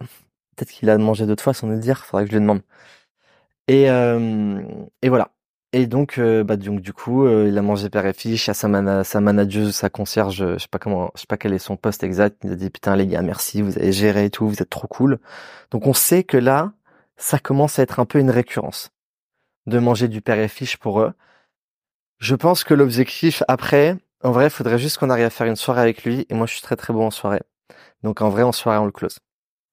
[0.56, 2.06] Peut-être qu'il a mangé d'autres fois sans nous dire.
[2.06, 2.62] Faudrait que je lui demande.
[3.68, 4.62] Et euh,
[5.02, 5.32] et voilà.
[5.74, 8.68] Et donc, euh, bah donc du coup, il a mangé père et fiche à sa,
[8.68, 11.78] mana, sa manageuse, sa concierge, je sais pas comment, je sais pas quel est son
[11.78, 12.42] poste exact.
[12.44, 14.88] Il a dit putain les gars, merci, vous avez géré et tout, vous êtes trop
[14.88, 15.20] cool.
[15.72, 16.74] Donc on sait que là,
[17.18, 18.92] ça commence à être un peu une récurrence
[19.68, 21.14] de manger du père et fiche pour eux.
[22.20, 25.56] Je pense que l'objectif après, en vrai, il faudrait juste qu'on arrive à faire une
[25.56, 26.26] soirée avec lui.
[26.30, 27.42] Et moi, je suis très très bon en soirée.
[28.04, 29.20] Donc en vrai, en soirée, on le close.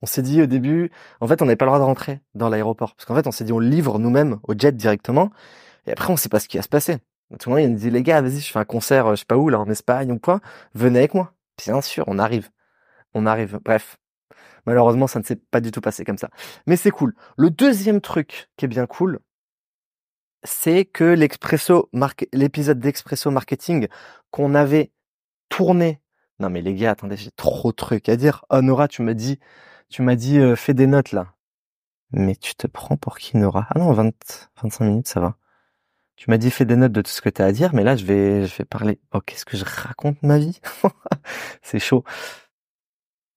[0.02, 2.48] On s'est dit au début, en fait, on n'avait pas le droit de rentrer dans
[2.48, 2.94] l'aéroport.
[2.94, 5.30] Parce qu'en fait, on s'est dit, on livre nous-mêmes au jet directement.
[5.86, 6.98] Et après, on sait pas ce qui va se passer.
[7.40, 9.24] Tout le monde, il nous dit, les gars, vas-y, je fais un concert, je sais
[9.26, 10.40] pas où, là, en Espagne ou quoi.
[10.74, 11.32] Venez avec moi.
[11.58, 12.50] Bien sûr, on arrive.
[13.14, 13.58] On arrive.
[13.64, 13.96] Bref.
[14.66, 16.28] Malheureusement, ça ne s'est pas du tout passé comme ça.
[16.66, 17.14] Mais c'est cool.
[17.36, 19.20] Le deuxième truc qui est bien cool,
[20.46, 21.90] c'est que l'expresso
[22.32, 23.88] l'épisode d'Expresso Marketing
[24.30, 24.92] qu'on avait
[25.48, 26.00] tourné.
[26.38, 28.44] Non mais les gars, attendez, j'ai trop de trucs à dire.
[28.50, 29.38] Oh Nora, tu m'as dit,
[29.88, 31.34] tu m'as dit, euh, fais des notes là.
[32.12, 34.12] Mais tu te prends pour qui Nora Ah non, 20,
[34.62, 35.36] 25 minutes, ça va.
[36.16, 37.84] Tu m'as dit fais des notes de tout ce que tu as à dire, mais
[37.84, 39.00] là je vais, je vais parler.
[39.12, 40.60] Oh, qu'est-ce que je raconte ma vie?
[41.62, 42.04] C'est chaud.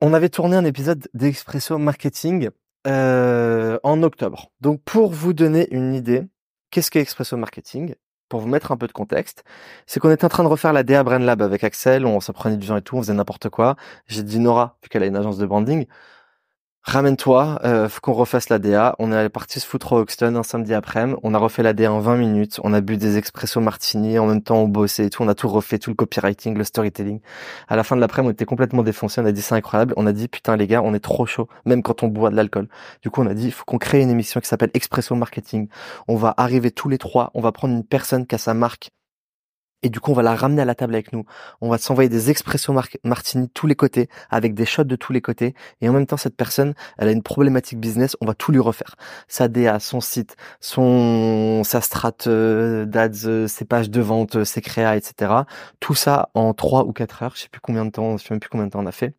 [0.01, 2.49] on avait tourné un épisode d'Expresso Marketing
[2.87, 4.51] euh, en octobre.
[4.61, 6.23] Donc pour vous donner une idée,
[6.71, 7.95] qu'est-ce qu'est Expresso Marketing?
[8.29, 9.43] Pour vous mettre un peu de contexte,
[9.87, 12.31] c'est qu'on était en train de refaire la DA Brand Lab avec Axel, on s'en
[12.31, 13.75] prenait du temps et tout, on faisait n'importe quoi.
[14.05, 15.87] J'ai dit Nora, vu qu'elle a une agence de branding,
[16.89, 18.95] Ramène-toi, euh, faut qu'on refasse la DA.
[18.97, 21.19] On est parti se foutre au Hoxton un samedi après-midi.
[21.21, 22.59] On a refait la DA en 20 minutes.
[22.63, 24.17] On a bu des expresso martini.
[24.17, 25.21] En même temps, on bossait et tout.
[25.21, 27.19] On a tout refait, tout le copywriting, le storytelling.
[27.67, 29.21] À la fin de l'après-midi, on était complètement défoncé.
[29.21, 29.93] On a dit c'est incroyable.
[29.97, 32.35] On a dit putain les gars, on est trop chaud, même quand on boit de
[32.35, 32.67] l'alcool.
[33.03, 35.67] Du coup, on a dit faut qu'on crée une émission qui s'appelle Expresso Marketing.
[36.07, 37.29] On va arriver tous les trois.
[37.35, 38.89] On va prendre une personne qui a sa marque
[39.81, 41.23] et du coup, on va la ramener à la table avec nous.
[41.61, 45.21] On va s'envoyer des expressos martini tous les côtés, avec des shots de tous les
[45.21, 45.55] côtés.
[45.81, 48.17] Et en même temps, cette personne, elle a une problématique business.
[48.19, 48.95] On va tout lui refaire.
[49.27, 54.45] Sa DA, son site, son, sa strat euh, d'ads, euh, ses pages de vente, euh,
[54.45, 55.33] ses créas, etc.
[55.79, 57.33] Tout ça en trois ou quatre heures.
[57.35, 58.91] Je sais plus combien de temps, je sais même plus combien de temps on a
[58.91, 59.15] fait.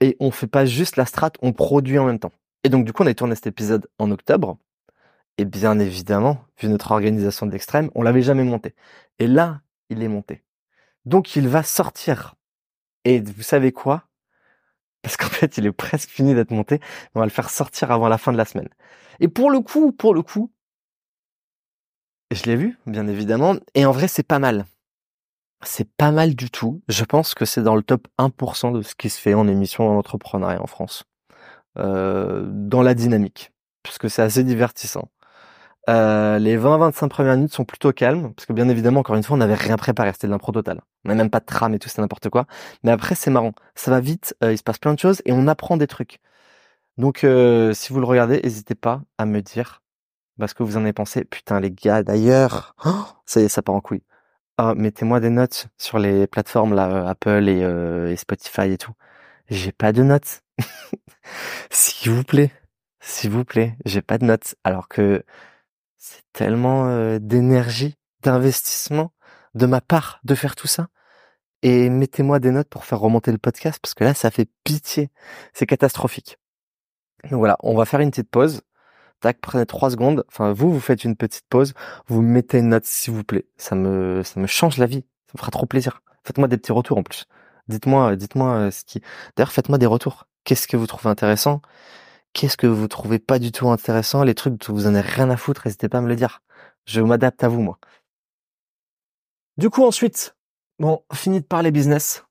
[0.00, 2.32] Et on fait pas juste la strat, on produit en même temps.
[2.64, 4.58] Et donc, du coup, on a tourné cet épisode en octobre.
[5.38, 8.74] Et bien évidemment, vu notre organisation d'extrême, on l'avait jamais monté.
[9.20, 10.42] Et là, il est monté.
[11.04, 12.34] Donc il va sortir.
[13.04, 14.08] Et vous savez quoi?
[15.02, 16.80] Parce qu'en fait, il est presque fini d'être monté.
[17.14, 18.68] On va le faire sortir avant la fin de la semaine.
[19.20, 20.52] Et pour le coup, pour le coup,
[22.32, 23.54] je l'ai vu, bien évidemment.
[23.74, 24.66] Et en vrai, c'est pas mal.
[25.64, 26.82] C'est pas mal du tout.
[26.88, 29.88] Je pense que c'est dans le top 1% de ce qui se fait en émission
[29.94, 31.04] d'entrepreneuriat en France.
[31.78, 33.52] Euh, dans la dynamique.
[33.84, 35.08] Parce que c'est assez divertissant.
[35.88, 39.34] Euh, les 20-25 premières minutes sont plutôt calmes, parce que bien évidemment, encore une fois,
[39.36, 40.80] on n'avait rien préparé, c'était de l'impro total.
[41.04, 42.46] On n'a même pas de trame et tout, c'était n'importe quoi.
[42.82, 45.32] Mais après, c'est marrant, ça va vite, euh, il se passe plein de choses et
[45.32, 46.18] on apprend des trucs.
[46.98, 49.82] Donc, euh, si vous le regardez, n'hésitez pas à me dire
[50.38, 51.24] bah, ce que vous en avez pensé.
[51.24, 54.02] Putain, les gars, d'ailleurs, oh, ça y est, ça part en couille.
[54.58, 57.60] Oh, mettez-moi des notes sur les plateformes là, Apple et,
[58.12, 58.92] et Spotify et tout.
[59.48, 60.42] J'ai pas de notes.
[61.70, 62.50] S'il vous plaît,
[63.00, 64.54] s'il vous plaît, j'ai pas de notes.
[64.64, 65.24] Alors que
[65.98, 69.12] c'est tellement euh, d'énergie, d'investissement
[69.54, 70.88] de ma part de faire tout ça.
[71.62, 75.10] Et mettez-moi des notes pour faire remonter le podcast parce que là, ça fait pitié.
[75.52, 76.38] C'est catastrophique.
[77.24, 78.62] Donc voilà, on va faire une petite pause.
[79.20, 80.24] Tac, prenez trois secondes.
[80.28, 81.74] Enfin, vous, vous faites une petite pause.
[82.06, 83.48] Vous mettez une note, s'il vous plaît.
[83.56, 85.04] Ça me, ça me change la vie.
[85.26, 86.02] Ça me fera trop plaisir.
[86.24, 87.26] Faites-moi des petits retours en plus.
[87.66, 89.02] Dites-moi, dites-moi euh, ce qui.
[89.36, 90.28] D'ailleurs, faites-moi des retours.
[90.44, 91.60] Qu'est-ce que vous trouvez intéressant?
[92.32, 95.30] Qu'est-ce que vous trouvez pas du tout intéressant Les trucs dont vous en avez rien
[95.30, 96.42] à foutre, n'hésitez pas à me le dire.
[96.86, 97.78] Je m'adapte à vous, moi.
[99.56, 100.36] Du coup, ensuite,
[100.78, 102.24] bon, fini de parler business.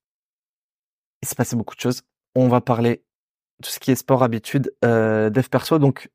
[1.22, 2.04] Il s'est passé beaucoup de choses.
[2.36, 3.04] On va parler
[3.62, 5.80] tout ce qui est sport, habitude, euh, dev perso.
[5.80, 6.10] Donc,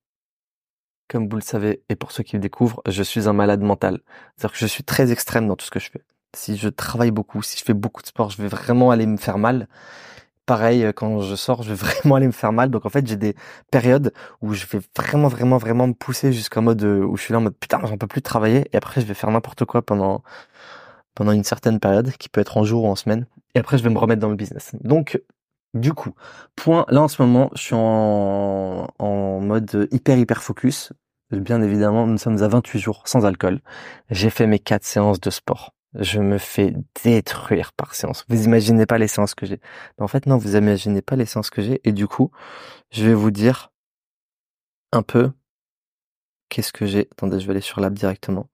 [1.08, 4.00] comme vous le savez, et pour ceux qui me découvrent, je suis un malade mental.
[4.36, 6.02] C'est-à-dire que je suis très extrême dans tout ce que je fais.
[6.34, 9.18] Si je travaille beaucoup, si je fais beaucoup de sport, je vais vraiment aller me
[9.18, 9.68] faire mal
[10.52, 12.70] pareil, euh, quand je sors, je vais vraiment aller me faire mal.
[12.70, 13.34] Donc en fait, j'ai des
[13.70, 14.12] périodes
[14.42, 17.38] où je vais vraiment, vraiment, vraiment me pousser jusqu'en mode euh, où je suis là
[17.38, 18.68] en mode putain, j'en peux plus travailler.
[18.72, 20.22] Et après, je vais faire n'importe quoi pendant
[21.14, 23.26] pendant une certaine période, qui peut être en jour ou en semaine.
[23.54, 24.72] Et après, je vais me remettre dans le business.
[24.80, 25.20] Donc,
[25.74, 26.12] du coup,
[26.56, 26.86] point.
[26.88, 30.92] Là en ce moment, je suis en en mode hyper hyper focus.
[31.30, 33.60] Bien évidemment, nous sommes à 28 jours sans alcool.
[34.10, 36.74] J'ai fait mes quatre séances de sport je me fais
[37.04, 38.24] détruire par séance.
[38.28, 39.60] Vous imaginez pas les séances que j'ai.
[39.98, 41.80] En fait, non, vous imaginez pas les séances que j'ai.
[41.84, 42.30] Et du coup,
[42.90, 43.72] je vais vous dire
[44.92, 45.32] un peu
[46.48, 47.08] qu'est-ce que j'ai.
[47.12, 48.48] Attendez, je vais aller sur l'app directement.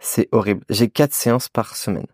[0.00, 0.64] C'est horrible.
[0.68, 2.06] J'ai quatre séances par semaine.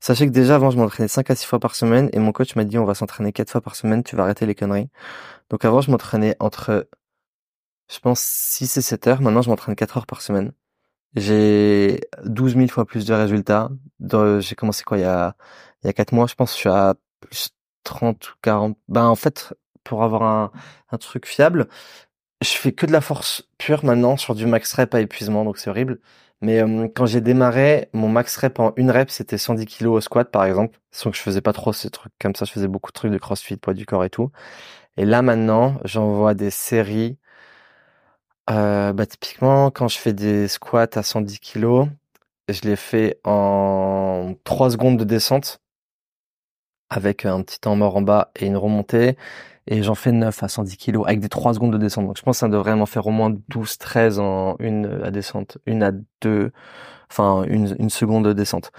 [0.00, 2.54] Sachez que déjà avant, je m'entraînais 5 à 6 fois par semaine et mon coach
[2.56, 4.88] m'a dit on va s'entraîner quatre fois par semaine, tu vas arrêter les conneries.
[5.50, 6.88] Donc avant, je m'entraînais entre,
[7.90, 9.20] je pense, 6 et 7 heures.
[9.22, 10.52] Maintenant, je m'entraîne 4 heures par semaine.
[11.16, 13.70] J'ai 12 000 fois plus de résultats.
[14.40, 15.36] J'ai commencé quoi il y a
[15.82, 17.50] il y a 4 mois, je pense je suis à plus
[17.84, 18.78] 30 ou 40.
[18.88, 20.52] Ben en fait, pour avoir un,
[20.90, 21.68] un truc fiable,
[22.42, 25.58] je fais que de la force pure maintenant sur du max rep à épuisement, donc
[25.58, 26.00] c'est horrible.
[26.42, 30.00] Mais euh, quand j'ai démarré, mon max rep en une rep, c'était 110 kg au
[30.00, 30.78] squat, par exemple.
[30.90, 33.12] Sans que je faisais pas trop ces trucs comme ça, je faisais beaucoup de trucs
[33.12, 34.30] de crossfit, poids du corps et tout.
[34.98, 37.18] Et là, maintenant, j'envoie des séries
[38.50, 41.88] euh, bah, typiquement, quand je fais des squats à 110 kg,
[42.48, 45.60] je les fais en 3 secondes de descente
[46.90, 49.16] avec un petit temps mort en bas et une remontée.
[49.68, 52.06] Et j'en fais 9 à 110 kg avec des 3 secondes de descente.
[52.06, 55.10] Donc je pense que ça devrait m'en faire au moins 12, 13 en une à
[55.10, 56.52] descente, une à deux,
[57.10, 58.70] enfin une, une seconde de descente.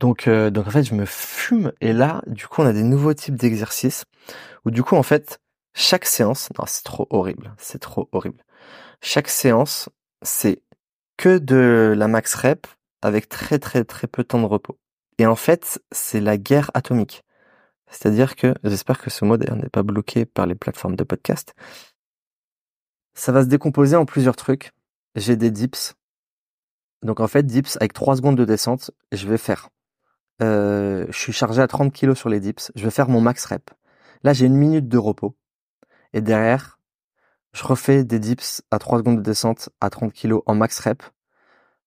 [0.00, 1.72] Donc, euh, donc en fait, je me fume.
[1.80, 4.04] Et là, du coup, on a des nouveaux types d'exercices
[4.64, 5.40] où du coup, en fait,
[5.74, 8.42] chaque séance, non, c'est trop horrible, c'est trop horrible.
[9.00, 9.88] Chaque séance,
[10.22, 10.62] c'est
[11.16, 12.66] que de la max rep
[13.02, 14.78] avec très très très peu de temps de repos.
[15.18, 17.24] Et en fait, c'est la guerre atomique.
[17.90, 21.54] C'est-à-dire que, j'espère que ce mot d'ailleurs n'est pas bloqué par les plateformes de podcast.
[23.14, 24.72] Ça va se décomposer en plusieurs trucs.
[25.16, 25.94] J'ai des dips.
[27.02, 29.70] Donc en fait, dips avec 3 secondes de descente, je vais faire.
[30.42, 32.70] Euh, je suis chargé à 30 kg sur les dips.
[32.74, 33.70] Je vais faire mon max rep.
[34.22, 35.36] Là, j'ai une minute de repos.
[36.12, 36.79] Et derrière,
[37.52, 41.02] je refais des dips à 3 secondes de descente à 30 kg en max rep.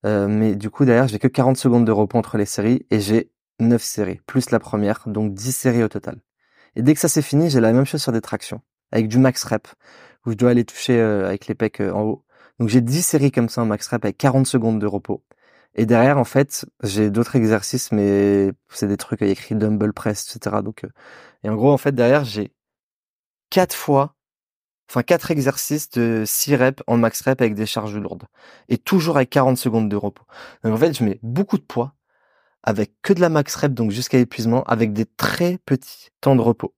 [0.05, 2.99] Euh, mais du coup, derrière, j'ai que 40 secondes de repos entre les séries et
[2.99, 6.21] j'ai 9 séries, plus la première, donc 10 séries au total.
[6.75, 9.17] Et dès que ça c'est fini, j'ai la même chose sur des tractions, avec du
[9.19, 9.67] max rep,
[10.25, 12.25] où je dois aller toucher euh, avec les pecs euh, en haut.
[12.59, 15.23] Donc j'ai 10 séries comme ça en max rep avec 40 secondes de repos.
[15.75, 20.35] Et derrière, en fait, j'ai d'autres exercices, mais c'est des trucs avec écrit dumbbell press,
[20.35, 20.57] etc.
[20.63, 20.83] Donc,
[21.43, 22.53] et en gros, en fait, derrière, j'ai
[23.49, 24.15] quatre fois
[24.89, 28.25] enfin quatre exercices de 6 reps en max rep avec des charges lourdes
[28.69, 30.25] et toujours avec 40 secondes de repos.
[30.63, 31.95] Donc en fait, je mets beaucoup de poids
[32.63, 36.41] avec que de la max rep donc jusqu'à épuisement avec des très petits temps de
[36.41, 36.73] repos.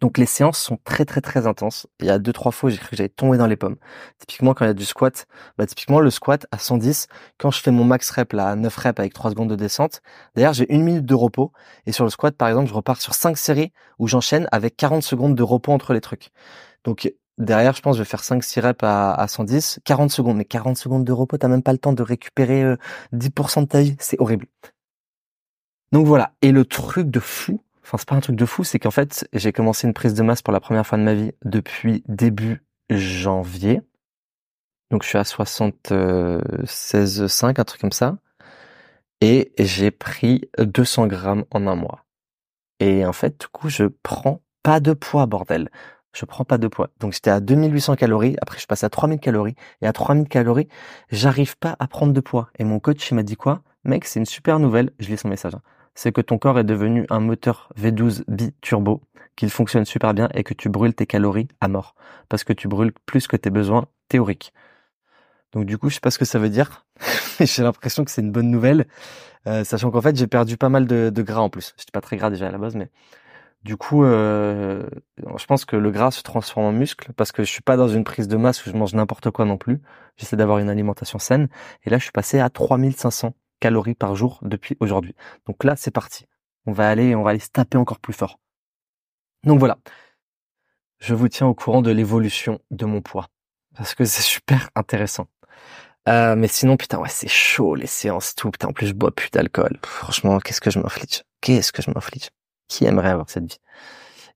[0.00, 1.86] Donc les séances sont très très très intenses.
[2.00, 3.76] Il y a deux trois fois j'ai cru que j'allais tomber dans les pommes.
[4.18, 5.26] Typiquement quand il y a du squat,
[5.58, 8.76] bah typiquement le squat à 110, quand je fais mon max rep là à 9
[8.76, 10.02] reps avec 3 secondes de descente,
[10.34, 11.52] d'ailleurs j'ai une minute de repos
[11.86, 15.02] et sur le squat par exemple, je repars sur 5 séries où j'enchaîne avec 40
[15.02, 16.30] secondes de repos entre les trucs.
[16.84, 20.36] Donc derrière, je pense, je vais faire 5-6 reps à, à 110, 40 secondes.
[20.36, 22.76] Mais 40 secondes de repos, t'as même pas le temps de récupérer
[23.12, 23.96] 10% euh, de ta vie.
[23.98, 24.46] C'est horrible.
[25.92, 26.32] Donc voilà.
[26.42, 29.28] Et le truc de fou, enfin c'est pas un truc de fou, c'est qu'en fait,
[29.32, 32.64] j'ai commencé une prise de masse pour la première fois de ma vie depuis début
[32.90, 33.80] janvier.
[34.90, 38.18] Donc je suis à 76,5, un truc comme ça.
[39.20, 42.04] Et j'ai pris 200 grammes en un mois.
[42.80, 45.70] Et en fait, du coup, je prends pas de poids, bordel
[46.16, 46.90] je prends pas de poids.
[46.98, 50.68] Donc j'étais à 2800 calories, après je passe à 3000 calories, et à 3000 calories,
[51.10, 52.50] j'arrive pas à prendre de poids.
[52.58, 53.62] Et mon coach, il m'a dit quoi?
[53.84, 55.54] Mec, c'est une super nouvelle, je lis son message.
[55.54, 55.62] Hein.
[55.96, 59.02] C'est que ton corps est devenu un moteur V12 bi-turbo,
[59.34, 61.94] qu'il fonctionne super bien et que tu brûles tes calories à mort.
[62.28, 64.52] Parce que tu brûles plus que tes besoins théoriques.
[65.52, 66.84] Donc du coup, je sais pas ce que ça veut dire.
[67.40, 68.86] j'ai l'impression que c'est une bonne nouvelle,
[69.46, 71.74] euh, sachant qu'en fait, j'ai perdu pas mal de, de gras en plus.
[71.78, 72.90] J'étais pas très gras déjà à la base, mais
[73.62, 74.86] du coup, euh,
[75.38, 77.88] je pense que le gras se transforme en muscle parce que je suis pas dans
[77.88, 79.80] une prise de masse où je mange n'importe quoi non plus.
[80.18, 81.48] J'essaie d'avoir une alimentation saine.
[81.84, 85.14] Et là, je suis passé à 3500 calories par jour depuis aujourd'hui.
[85.46, 86.26] Donc là, c'est parti.
[86.66, 88.38] On va aller, on va aller se taper encore plus fort.
[89.44, 89.78] Donc voilà.
[90.98, 93.28] Je vous tiens au courant de l'évolution de mon poids
[93.76, 95.28] parce que c'est super intéressant.
[96.08, 98.50] Euh, mais sinon, putain, ouais, c'est chaud les séances, tout.
[98.50, 99.78] Putain, en plus, je bois plus d'alcool.
[99.84, 101.24] Franchement, qu'est-ce que je m'inflige?
[101.40, 102.30] Qu'est-ce que je m'inflige?
[102.68, 103.58] Qui aimerait avoir cette vie?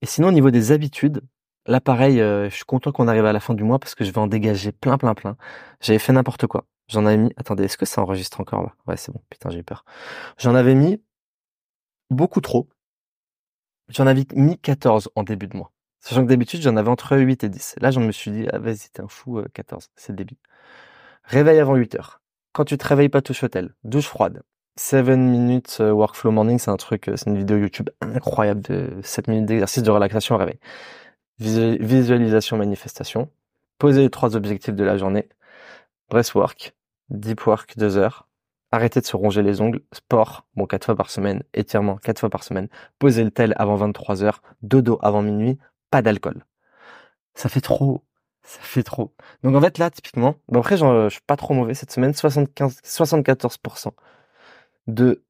[0.03, 1.23] Et sinon, au niveau des habitudes,
[1.67, 4.05] là, pareil, euh, je suis content qu'on arrive à la fin du mois parce que
[4.05, 5.37] je vais en dégager plein, plein, plein.
[5.81, 6.67] J'avais fait n'importe quoi.
[6.91, 7.33] J'en avais mis.
[7.37, 8.75] Attendez, est-ce que ça enregistre encore là?
[8.87, 9.23] Ouais, c'est bon.
[9.31, 9.85] Putain, j'ai peur.
[10.39, 11.01] J'en avais mis
[12.11, 12.69] beaucoup trop.
[13.89, 15.73] J'en avais mis 14 en début de mois.
[16.01, 17.77] Sachant que d'habitude, j'en avais entre 8 et 10.
[17.81, 20.39] Là, j'en me suis dit, ah vas-y, t'es un fou, 14, euh, c'est débile.
[21.25, 22.23] Réveil avant 8 heures.
[22.53, 23.75] Quand tu te réveilles pas, touche hôtel.
[23.85, 24.43] Douche froide.
[24.77, 29.01] 7 minutes euh, workflow morning, c'est un truc, euh, c'est une vidéo YouTube incroyable de
[29.03, 30.59] 7 minutes d'exercice de relaxation au réveil.
[31.39, 33.31] Visualisation, manifestation.
[33.79, 35.29] Poser les trois objectifs de la journée.
[36.09, 36.75] Breathwork.
[37.11, 38.29] Deep work, 2 heures.
[38.73, 39.83] Arrêter de se ronger les ongles.
[39.93, 41.43] Sport, bon, 4 fois par semaine.
[41.55, 42.69] Étirement, 4 fois par semaine.
[42.99, 44.43] Poser le tel avant 23 heures.
[44.63, 45.59] Dodo avant minuit.
[45.91, 46.45] Pas d'alcool.
[47.35, 48.05] Ça fait trop.
[48.43, 49.15] Ça fait trop.
[49.43, 52.81] Donc en fait là, typiquement, bon après je suis pas trop mauvais cette semaine, 75,
[52.83, 53.93] 74%
[54.87, 55.23] de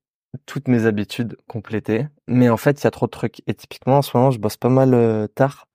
[0.47, 2.07] toutes mes habitudes complétées.
[2.29, 3.43] Mais en fait, il y a trop de trucs.
[3.47, 5.67] Et typiquement, en ce moment, je bosse pas mal euh, tard.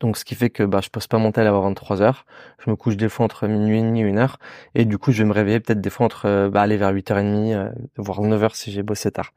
[0.00, 2.26] Donc, ce qui fait que bah, je pose pas mon tel avant 23 heures.
[2.64, 4.38] Je me couche des fois entre minuit et demi, une heure.
[4.74, 6.92] Et du coup, je vais me réveiller peut-être des fois entre, euh, bah, aller vers
[6.92, 9.32] 8h30, euh, voire 9h si j'ai bossé tard.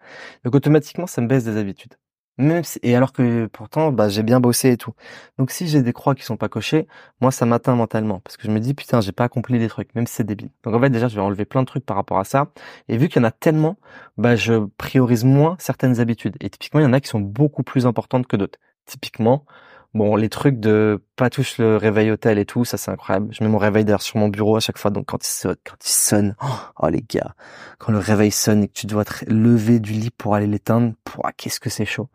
[0.45, 1.95] Donc, automatiquement, ça me baisse des habitudes.
[2.39, 4.93] Même et alors que pourtant, bah, j'ai bien bossé et tout.
[5.37, 6.87] Donc si j'ai des croix qui sont pas cochées,
[7.21, 9.93] moi ça m'atteint mentalement parce que je me dis putain, j'ai pas accompli des trucs,
[9.93, 10.49] même si c'est débile.
[10.63, 12.51] Donc en fait déjà, je vais enlever plein de trucs par rapport à ça.
[12.87, 13.77] Et vu qu'il y en a tellement,
[14.17, 16.35] bah je priorise moins certaines habitudes.
[16.41, 18.57] Et typiquement, il y en a qui sont beaucoup plus importantes que d'autres.
[18.85, 19.45] Typiquement,
[19.93, 23.27] Bon, les trucs de pas touche le réveil hôtel et tout, ça c'est incroyable.
[23.31, 25.55] Je mets mon réveil d'ailleurs sur mon bureau à chaque fois, donc quand il sonne,
[25.63, 26.35] quand il sonne,
[26.81, 27.35] oh les gars,
[27.77, 30.93] quand le réveil sonne et que tu dois te lever du lit pour aller l'éteindre,
[31.37, 32.09] qu'est-ce que c'est chaud.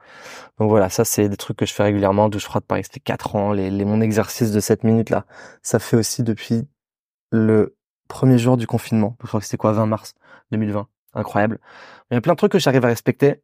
[0.58, 3.36] Donc voilà, ça c'est des trucs que je fais régulièrement, douche froide pareil, c'était 4
[3.36, 5.24] ans, les, les, mon exercice de 7 minutes là,
[5.62, 6.66] ça fait aussi depuis
[7.30, 7.76] le
[8.08, 10.14] premier jour du confinement, je crois que c'était quoi, 20 mars
[10.50, 11.60] 2020, incroyable.
[12.10, 13.40] Il y a plein de trucs que j'arrive à respecter,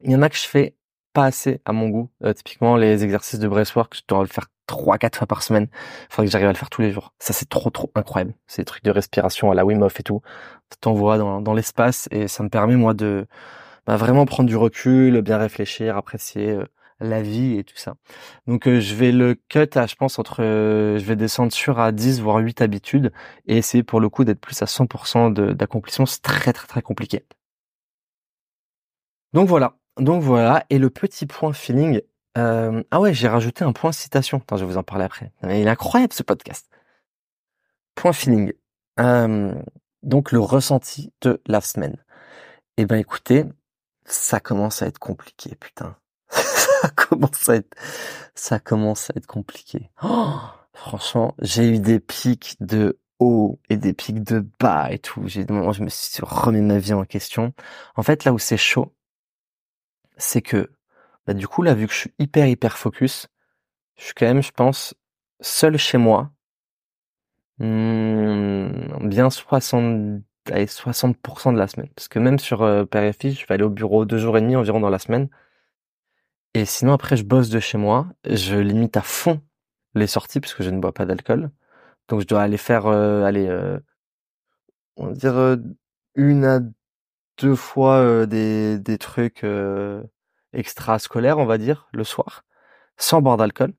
[0.00, 0.76] il y en a que je fais
[1.24, 2.10] assez à mon goût.
[2.24, 5.68] Euh, typiquement, les exercices de breathwork, je dois le faire trois, quatre fois par semaine.
[6.10, 7.12] Faudrait que j'arrive à le faire tous les jours.
[7.18, 8.34] Ça, c'est trop, trop incroyable.
[8.56, 10.22] Des trucs de respiration à la Wim Hof et tout.
[10.70, 13.26] Ça t'envoie dans, dans l'espace et ça me permet, moi, de,
[13.86, 16.66] bah, vraiment prendre du recul, bien réfléchir, apprécier euh,
[17.00, 17.94] la vie et tout ça.
[18.46, 21.92] Donc euh, je vais le cut à, je pense, entre, je vais descendre sur à
[21.92, 23.12] 10 voire 8 habitudes
[23.46, 26.06] et essayer pour le coup d'être plus à 100% d'accomplissement.
[26.06, 27.24] C'est très très très compliqué.
[29.32, 30.64] Donc voilà, donc voilà.
[30.70, 32.00] Et le petit point feeling.
[32.36, 34.38] Euh, ah ouais, j'ai rajouté un point citation.
[34.38, 35.32] Attends, je vais vous en parler après.
[35.42, 36.68] Il est incroyable ce podcast.
[37.94, 38.52] Point feeling.
[39.00, 39.54] Euh,
[40.02, 41.96] donc le ressenti de la semaine.
[42.76, 43.44] Eh ben écoutez,
[44.04, 45.96] ça commence à être compliqué, putain.
[46.30, 47.76] ça commence à être,
[48.34, 49.90] ça commence à être compliqué.
[50.02, 50.36] Oh,
[50.72, 55.22] franchement, j'ai eu des pics de haut et des pics de bas et tout.
[55.26, 57.52] J'ai, moi, je me suis remis ma vie en question.
[57.96, 58.92] En fait, là où c'est chaud,
[60.18, 60.70] c'est que,
[61.26, 63.28] bah, du coup, là, vu que je suis hyper, hyper focus,
[63.96, 64.94] je suis quand même, je pense,
[65.40, 66.32] seul chez moi,
[67.58, 71.88] mmh, bien 60, 60% de la semaine.
[71.94, 74.36] Parce que même sur euh, Père et Fils, je vais aller au bureau deux jours
[74.38, 75.28] et demi environ dans la semaine.
[76.54, 78.08] Et sinon, après, je bosse de chez moi.
[78.24, 79.40] Je limite à fond
[79.94, 81.50] les sorties puisque je ne bois pas d'alcool.
[82.08, 83.78] Donc, je dois aller faire, euh, aller, euh,
[84.96, 85.56] on va dire, euh,
[86.14, 86.60] une à
[87.38, 90.02] deux fois euh, des, des trucs euh,
[90.52, 92.44] extra-scolaires, on va dire, le soir,
[92.96, 93.72] sans boire d'alcool.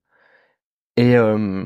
[0.97, 1.63] Et, euh,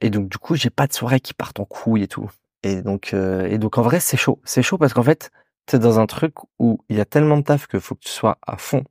[0.00, 2.30] et donc du coup, j'ai pas de soirée qui partent en couille et tout.
[2.64, 4.40] Et donc, et donc en vrai, c'est chaud.
[4.44, 5.30] C'est chaud parce qu'en fait,
[5.66, 8.08] t'es dans un truc où il y a tellement de taf que faut que tu
[8.10, 8.84] sois à fond,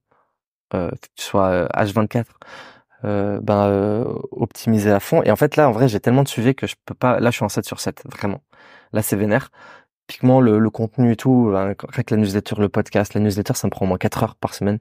[0.73, 2.25] euh, que tu sois H24,
[3.03, 5.23] ben optimisé à fond.
[5.23, 7.19] Et en fait là, en vrai, j'ai tellement de sujets que je peux pas.
[7.19, 8.43] Là, je suis en 7 sur 7, vraiment.
[8.93, 9.51] Là, c'est vénère
[10.11, 13.71] typiquement le, contenu et tout, avec euh, la newsletter, le podcast, la newsletter, ça me
[13.71, 14.79] prend au moins 4 heures par semaine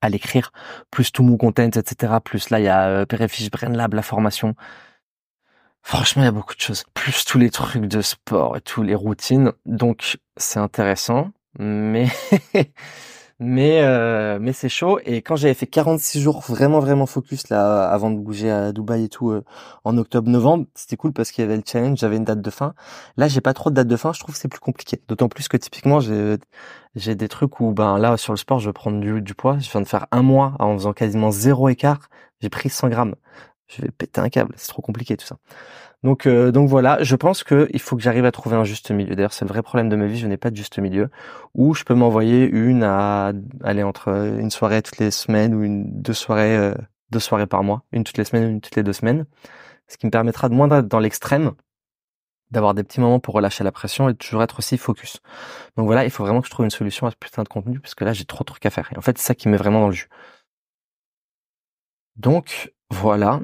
[0.00, 0.52] à l'écrire,
[0.90, 2.12] plus tout mon content, etc.
[2.22, 4.54] Plus là, il y a euh, Brain BrainLab, la formation.
[5.82, 6.84] Franchement, il y a beaucoup de choses.
[6.94, 9.52] Plus tous les trucs de sport et tous les routines.
[9.64, 11.32] Donc, c'est intéressant.
[11.58, 12.06] Mais
[13.40, 14.98] mais euh, mais c'est chaud.
[15.04, 19.04] Et quand j'avais fait 46 jours vraiment vraiment focus là avant de bouger à Dubaï
[19.04, 19.44] et tout euh,
[19.84, 22.50] en octobre novembre c'était cool parce qu'il y avait le challenge j'avais une date de
[22.50, 22.74] fin.
[23.16, 25.00] Là j'ai pas trop de date de fin je trouve que c'est plus compliqué.
[25.08, 26.36] D'autant plus que typiquement j'ai
[26.96, 29.58] j'ai des trucs où ben là sur le sport je vais prendre du, du poids.
[29.60, 32.08] Je viens de faire un mois en faisant quasiment zéro écart.
[32.40, 33.14] J'ai pris 100 grammes.
[33.68, 34.54] Je vais péter un câble.
[34.56, 35.36] C'est trop compliqué tout ça
[36.04, 39.16] donc, euh, donc voilà, je pense qu'il faut que j'arrive à trouver un juste milieu.
[39.16, 41.10] D'ailleurs, c'est le vrai problème de ma vie, je n'ai pas de juste milieu.
[41.54, 43.32] Où je peux m'envoyer une à
[43.64, 46.74] aller entre une soirée toutes les semaines ou une deux soirées euh,
[47.10, 49.26] deux soirées par mois, une toutes les semaines, une toutes les deux semaines,
[49.88, 51.52] ce qui me permettra de moins d'être dans l'extrême,
[52.50, 55.20] d'avoir des petits moments pour relâcher la pression et toujours être aussi focus.
[55.76, 57.80] Donc voilà, il faut vraiment que je trouve une solution à ce putain de contenu
[57.80, 58.90] parce que là j'ai trop de trucs à faire.
[58.92, 60.08] Et en fait, c'est ça qui met vraiment dans le jus.
[62.16, 63.40] Donc voilà,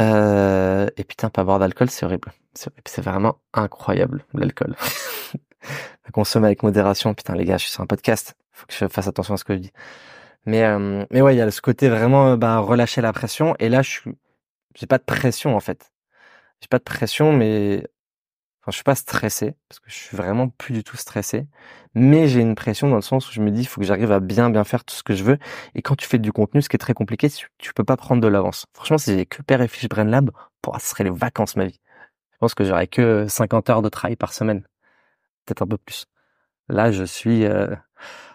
[0.00, 2.32] euh, et putain, pas boire d'alcool, c'est horrible.
[2.54, 4.76] C'est vraiment incroyable, l'alcool.
[6.12, 7.14] Consommer avec modération.
[7.14, 8.34] Putain, les gars, je suis sur un podcast.
[8.52, 9.72] Faut que je fasse attention à ce que je dis.
[10.44, 13.54] Mais, euh, mais ouais, il y a ce côté vraiment, bah, relâcher la pression.
[13.58, 14.10] Et là, je suis,
[14.74, 15.92] j'ai pas de pression, en fait.
[16.60, 17.86] J'ai pas de pression, mais
[18.62, 21.48] Enfin, je suis pas stressé parce que je suis vraiment plus du tout stressé,
[21.94, 24.12] mais j'ai une pression dans le sens où je me dis il faut que j'arrive
[24.12, 25.38] à bien bien faire tout ce que je veux.
[25.74, 28.22] Et quand tu fais du contenu, ce qui est très compliqué, tu, peux pas prendre
[28.22, 28.66] de l'avance.
[28.72, 30.30] Franchement, si j'ai que Père et Fiche Brain Lab,
[30.62, 31.80] pour ce serait les vacances ma vie.
[32.32, 34.62] Je pense que j'aurais que 50 heures de travail par semaine,
[35.46, 36.06] peut-être un peu plus.
[36.68, 37.74] Là, je suis euh,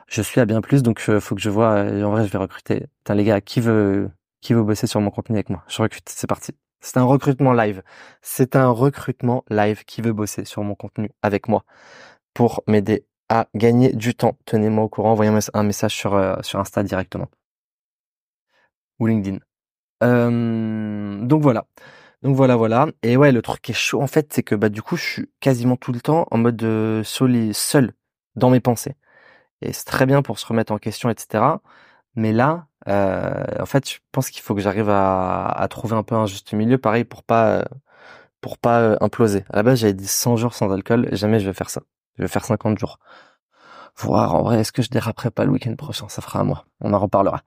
[0.08, 1.76] je suis à bien plus, donc euh, faut que je vois.
[1.76, 2.88] Euh, en vrai, je vais recruter.
[3.00, 4.10] Putain les gars, qui veut
[4.42, 5.64] qui veut bosser sur mon contenu avec moi?
[5.68, 6.10] Je recrute.
[6.10, 6.54] C'est parti.
[6.82, 7.84] C'est un recrutement live.
[8.22, 11.66] C'est un recrutement live qui veut bosser sur mon contenu avec moi
[12.34, 14.38] pour m'aider à gagner du temps.
[14.46, 17.30] Tenez-moi au courant, envoyez-moi un message sur, euh, sur Insta directement.
[19.00, 19.40] Ou LinkedIn.
[21.28, 21.66] Donc voilà.
[22.24, 22.88] Donc voilà, voilà.
[23.04, 25.04] Et ouais, le truc qui est chaud en fait, c'est que bah du coup, je
[25.04, 27.94] suis quasiment tout le temps en mode euh, soli, seul
[28.36, 28.96] dans mes pensées.
[29.62, 31.44] Et c'est très bien pour se remettre en question, etc.
[32.18, 36.04] Mais là, euh, en fait, je pense qu'il faut que j'arrive à, à, trouver un
[36.04, 37.64] peu un juste milieu, pareil, pour pas
[38.42, 39.44] pour pas euh, imploser.
[39.50, 41.82] À la base, j'avais dit 100 jours sans alcool, jamais je vais faire ça.
[42.18, 43.00] Je vais faire 50 jours.
[43.98, 46.08] Voir en vrai, est-ce que je déraperai pas le week-end prochain?
[46.10, 46.66] Ça fera à moi.
[46.82, 47.42] On en reparlera.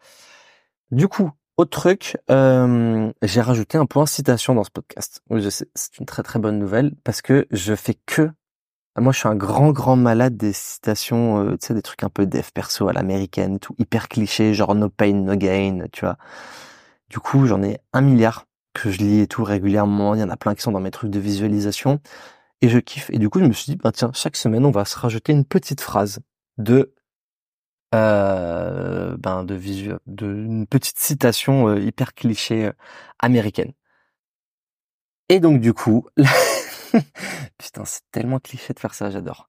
[0.91, 5.23] Du coup, autre truc, euh, j'ai rajouté un point citation dans ce podcast.
[5.31, 8.31] Oui, je sais, c'est une très très bonne nouvelle parce que je fais que
[8.99, 12.09] moi, je suis un grand, grand malade des citations, euh, tu sais, des trucs un
[12.09, 16.17] peu dev perso à l'américaine, tout hyper cliché, genre no pain, no gain, tu vois.
[17.09, 20.15] Du coup, j'en ai un milliard que je lis et tout régulièrement.
[20.15, 22.01] Il y en a plein qui sont dans mes trucs de visualisation
[22.63, 23.11] et je kiffe.
[23.11, 25.33] Et du coup, je me suis dit, bah tiens, chaque semaine, on va se rajouter
[25.33, 26.21] une petite phrase
[26.59, 26.95] de
[27.95, 32.73] euh, ben de visu de une petite citation euh, hyper cliché euh,
[33.19, 33.73] américaine.
[35.29, 36.07] Et donc du coup,
[37.59, 39.49] Putain, c'est tellement cliché de faire ça, j'adore.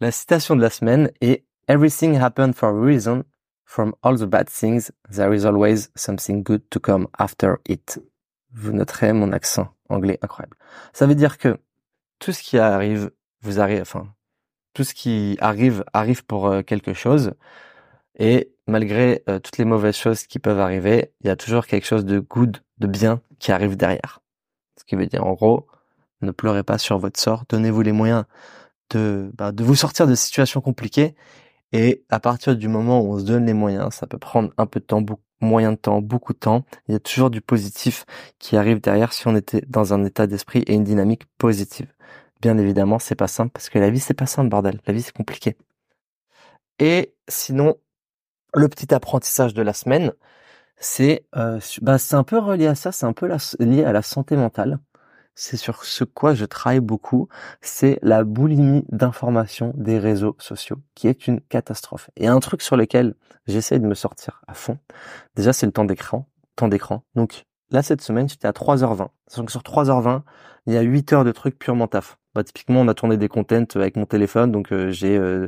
[0.00, 3.24] La citation de la semaine est Everything happened for a reason.
[3.66, 8.00] From all the bad things, there is always something good to come after it.
[8.54, 10.56] Vous noterez mon accent anglais incroyable.
[10.94, 11.58] Ça veut dire que
[12.18, 13.10] tout ce qui arrive,
[13.42, 14.08] vous arrive, enfin,
[14.72, 17.34] tout ce qui arrive arrive pour euh, quelque chose.
[18.18, 21.86] Et malgré euh, toutes les mauvaises choses qui peuvent arriver, il y a toujours quelque
[21.86, 24.20] chose de good, de bien qui arrive derrière.
[24.78, 25.66] Ce qui veut dire en gros,
[26.22, 28.24] ne pleurez pas sur votre sort, donnez-vous les moyens
[28.90, 31.14] de, bah, de vous sortir de situations compliquées.
[31.72, 34.66] Et à partir du moment où on se donne les moyens, ça peut prendre un
[34.66, 35.04] peu de temps,
[35.40, 36.64] moyen de temps, beaucoup de temps.
[36.88, 38.04] Il y a toujours du positif
[38.38, 41.92] qui arrive derrière si on était dans un état d'esprit et une dynamique positive.
[42.40, 44.80] Bien évidemment, c'est pas simple parce que la vie c'est pas simple, bordel.
[44.86, 45.56] La vie c'est compliqué.
[46.78, 47.76] Et sinon,
[48.54, 50.12] le petit apprentissage de la semaine,
[50.78, 53.28] c'est euh, bah, c'est un peu relié à ça, c'est un peu
[53.60, 54.78] lié à la santé mentale.
[55.40, 57.28] C'est sur ce quoi je travaille beaucoup,
[57.60, 62.10] c'est la boulimie d'information des réseaux sociaux, qui est une catastrophe.
[62.16, 63.14] Et un truc sur lequel
[63.46, 64.78] j'essaie de me sortir à fond,
[65.36, 67.04] déjà c'est le temps d'écran, temps d'écran.
[67.14, 69.10] Donc là cette semaine j'étais à 3h20.
[69.36, 70.22] Donc sur 3h20,
[70.66, 72.18] il y a 8 heures de trucs purement taf.
[72.34, 75.46] Bah, typiquement on a tourné des contents avec mon téléphone, donc euh, j'ai euh,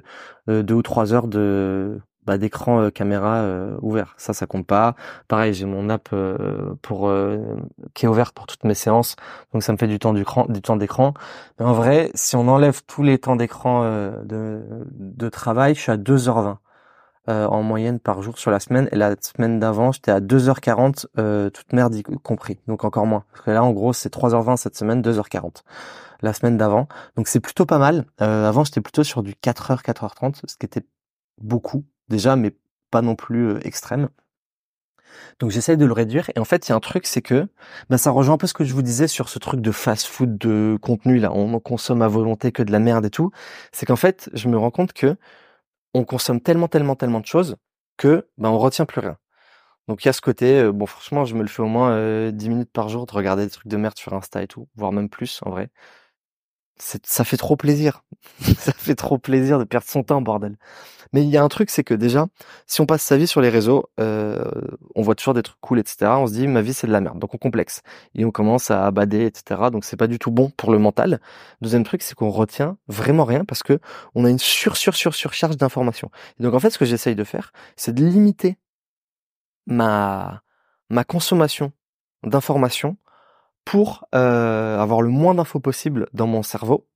[0.49, 4.15] euh, deux ou trois heures de bah, d'écran euh, caméra euh, ouvert.
[4.17, 4.95] Ça, ça compte pas.
[5.29, 7.11] Pareil, j'ai mon app euh, pour
[7.95, 9.17] qui est ouverte pour toutes mes séances,
[9.53, 10.47] donc ça me fait du temps d'écran.
[10.49, 11.15] Du temps d'écran.
[11.59, 13.83] Mais en vrai, si on enlève tous les temps d'écran
[14.25, 14.63] de,
[14.93, 16.57] de travail, je suis à 2h20
[17.27, 18.89] en moyenne par jour sur la semaine.
[18.93, 22.59] Et la semaine d'avant, j'étais à 2h40, toute merde y compris.
[22.67, 23.25] Donc encore moins.
[23.33, 25.63] Parce que là, en gros, c'est 3h20 cette semaine, 2h40
[26.23, 26.87] la semaine d'avant.
[27.17, 28.05] Donc c'est plutôt pas mal.
[28.19, 30.85] avant, j'étais plutôt sur du 4h, 4h30, ce qui était
[31.39, 32.55] beaucoup déjà, mais
[32.91, 34.09] pas non plus euh, extrême.
[35.39, 36.31] Donc j'essaye de le réduire.
[36.37, 37.49] Et en fait, il y a un truc, c'est que
[37.89, 40.39] bah, ça rejoint un peu ce que je vous disais sur ce truc de fast-food
[40.39, 41.33] de contenu là.
[41.33, 43.31] On consomme à volonté que de la merde et tout.
[43.73, 45.17] C'est qu'en fait, je me rends compte que
[45.95, 47.57] on consomme tellement, tellement, tellement de choses
[47.97, 49.17] que bah, on retient plus rien.
[49.89, 51.93] Donc il y a ce côté, euh, bon franchement, je me le fais au moins
[51.93, 54.69] euh, 10 minutes par jour de regarder des trucs de merde sur Insta et tout,
[54.77, 55.71] voire même plus en vrai.
[56.81, 58.05] Ça fait trop plaisir.
[58.59, 60.57] ça fait trop plaisir de perdre son temps, bordel.
[61.13, 62.27] Mais il y a un truc, c'est que déjà,
[62.67, 64.45] si on passe sa vie sur les réseaux, euh,
[64.95, 66.13] on voit toujours des trucs cool, etc.
[66.19, 67.19] On se dit, ma vie, c'est de la merde.
[67.19, 67.83] Donc on complexe.
[68.15, 69.71] Et on commence à abader, etc.
[69.73, 71.21] Donc c'est pas du tout bon pour le mental.
[71.61, 73.81] Deuxième truc, c'est qu'on retient vraiment rien parce que
[74.15, 76.11] on a une sur, sur, sur, surcharge d'informations.
[76.39, 78.57] Et donc en fait, ce que j'essaye de faire, c'est de limiter
[79.67, 80.43] ma,
[80.91, 81.73] ma consommation
[82.23, 82.97] d'informations
[83.65, 86.87] pour euh, avoir le moins d'infos possible dans mon cerveau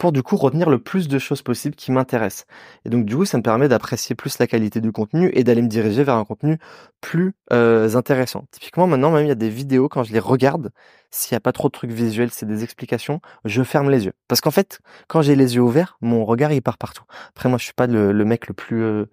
[0.00, 2.46] pour du coup retenir le plus de choses possibles qui m'intéressent.
[2.86, 5.60] Et donc du coup, ça me permet d'apprécier plus la qualité du contenu et d'aller
[5.60, 6.58] me diriger vers un contenu
[7.02, 8.46] plus euh, intéressant.
[8.50, 10.72] Typiquement, maintenant, même il y a des vidéos, quand je les regarde,
[11.10, 14.14] s'il n'y a pas trop de trucs visuels, c'est des explications, je ferme les yeux.
[14.26, 17.04] Parce qu'en fait, quand j'ai les yeux ouverts, mon regard il part partout.
[17.28, 18.82] Après, moi, je suis pas le, mec le plus...
[18.82, 19.04] Euh,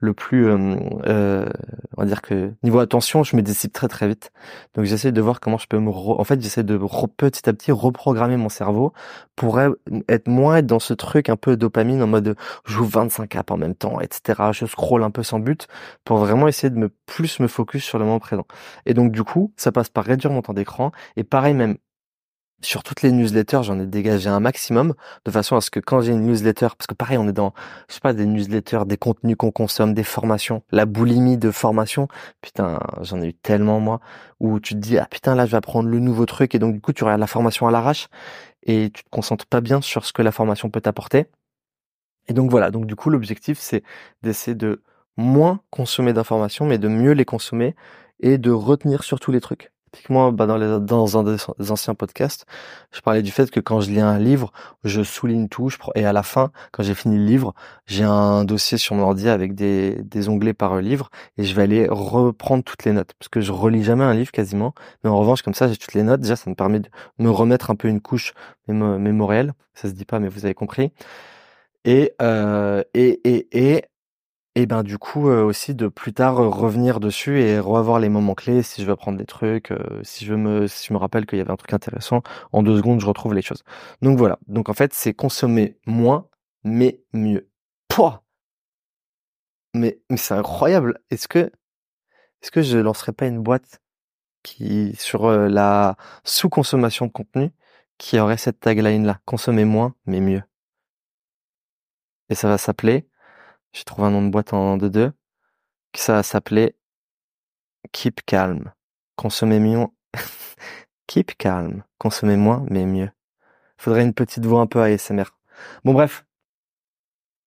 [0.00, 0.76] le plus, euh,
[1.06, 1.48] euh,
[1.96, 4.30] on va dire que niveau attention, je me dissipe très très vite.
[4.74, 6.78] Donc j'essaie de voir comment je peux me, en fait, j'essaie de
[7.16, 8.92] petit à petit reprogrammer mon cerveau
[9.34, 13.50] pour être moins dans ce truc un peu dopamine en mode je joue 25 apps
[13.50, 14.50] en même temps, etc.
[14.52, 15.66] Je scroll un peu sans but
[16.04, 18.46] pour vraiment essayer de me plus me focus sur le moment présent.
[18.86, 21.76] Et donc du coup, ça passe par réduire mon temps d'écran et pareil même
[22.62, 24.94] sur toutes les newsletters, j'en ai dégagé un maximum
[25.24, 27.54] de façon à ce que quand j'ai une newsletter, parce que pareil, on est dans,
[27.88, 32.08] je sais pas, des newsletters, des contenus qu'on consomme, des formations, la boulimie de formation.
[32.40, 34.00] Putain, j'en ai eu tellement moi
[34.40, 36.74] où tu te dis ah putain là je vais apprendre le nouveau truc et donc
[36.74, 38.08] du coup tu regardes la formation à l'arrache
[38.62, 41.26] et tu te concentres pas bien sur ce que la formation peut t'apporter.
[42.28, 43.82] Et donc voilà, donc du coup l'objectif c'est
[44.22, 44.82] d'essayer de
[45.16, 47.74] moins consommer d'informations mais de mieux les consommer
[48.20, 49.72] et de retenir surtout les trucs.
[49.90, 52.44] Typiquement, bah dans, les, dans un des anciens podcasts,
[52.92, 54.52] je parlais du fait que quand je lis un livre,
[54.84, 57.54] je souligne tout, et à la fin, quand j'ai fini le livre,
[57.86, 61.08] j'ai un dossier sur mon ordi avec des, des onglets par livre,
[61.38, 64.30] et je vais aller reprendre toutes les notes, parce que je relis jamais un livre
[64.30, 66.88] quasiment, mais en revanche, comme ça, j'ai toutes les notes, déjà, ça me permet de
[67.18, 68.34] me remettre un peu une couche
[68.66, 70.92] mémorielle, ça se dit pas, mais vous avez compris.
[71.84, 73.84] Et, euh, et, et, et
[74.58, 78.08] et ben du coup euh, aussi de plus tard euh, revenir dessus et revoir les
[78.08, 81.40] moments clés si je veux apprendre des trucs, euh, si je me rappelle qu'il y
[81.40, 83.62] avait un truc intéressant, en deux secondes je retrouve les choses.
[84.02, 84.38] Donc voilà.
[84.48, 86.28] Donc en fait c'est consommer moins
[86.64, 87.48] mais mieux.
[87.88, 88.24] Pouah
[89.74, 91.00] mais mais c'est incroyable.
[91.10, 91.52] Est-ce que
[92.42, 93.80] est-ce que je lancerai pas une boîte
[94.42, 97.52] qui sur la sous-consommation de contenu
[97.98, 100.42] qui aurait cette tagline là, consommer moins mais mieux?
[102.30, 103.08] Et ça va s'appeler
[103.72, 105.12] j'ai trouvé un nom de boîte en 2-2.
[105.94, 106.76] Ça va s'appeler
[107.92, 108.72] Keep Calm.
[109.16, 109.86] Consommer mieux.
[111.06, 111.82] Keep Calm.
[111.98, 113.10] Consommer moins, mais mieux.
[113.78, 115.24] Faudrait une petite voix un peu ASMR.
[115.84, 116.24] Bon, bref.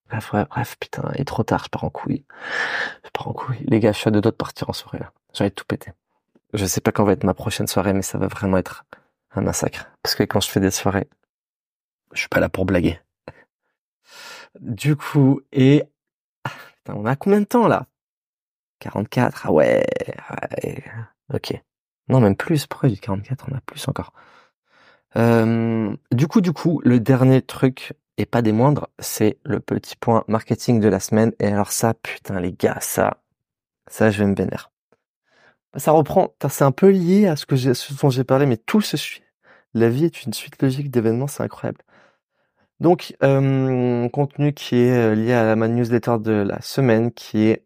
[0.09, 2.25] Bref, ouais, bref, putain, il est trop tard, je pars en couille.
[3.05, 3.63] Je pars en couille.
[3.67, 5.13] Les gars, je suis à deux doigts de partir en soirée, là.
[5.39, 5.91] Envie de tout péter.
[6.53, 8.83] Je sais pas quand va être ma prochaine soirée, mais ça va vraiment être
[9.31, 9.89] un massacre.
[10.03, 11.07] Parce que quand je fais des soirées,
[12.11, 12.99] je suis pas là pour blaguer.
[14.59, 15.85] Du coup, et,
[16.87, 17.87] on a combien de temps, là?
[18.79, 19.85] 44, ah ouais,
[20.63, 20.83] ouais,
[21.33, 21.53] ok.
[22.09, 24.13] Non, même plus, pourquoi du 44, on a plus encore.
[25.17, 29.95] Euh, du coup, du coup, le dernier truc, et pas des moindres, c'est le petit
[29.95, 31.33] point marketing de la semaine.
[31.39, 33.17] Et alors ça, putain les gars, ça,
[33.87, 34.67] ça je vais me vénérer.
[35.77, 38.97] Ça reprend, c'est un peu lié à ce ce dont j'ai parlé, mais tout se
[38.97, 39.23] suit.
[39.73, 41.79] La vie est une suite logique d'événements, c'est incroyable.
[42.81, 47.63] Donc, euh, contenu qui est euh, lié à ma newsletter de la semaine, qui est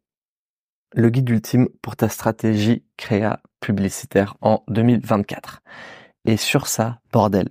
[0.93, 5.61] le guide ultime pour ta stratégie créa publicitaire en 2024.
[6.25, 7.47] Et sur ça, bordel,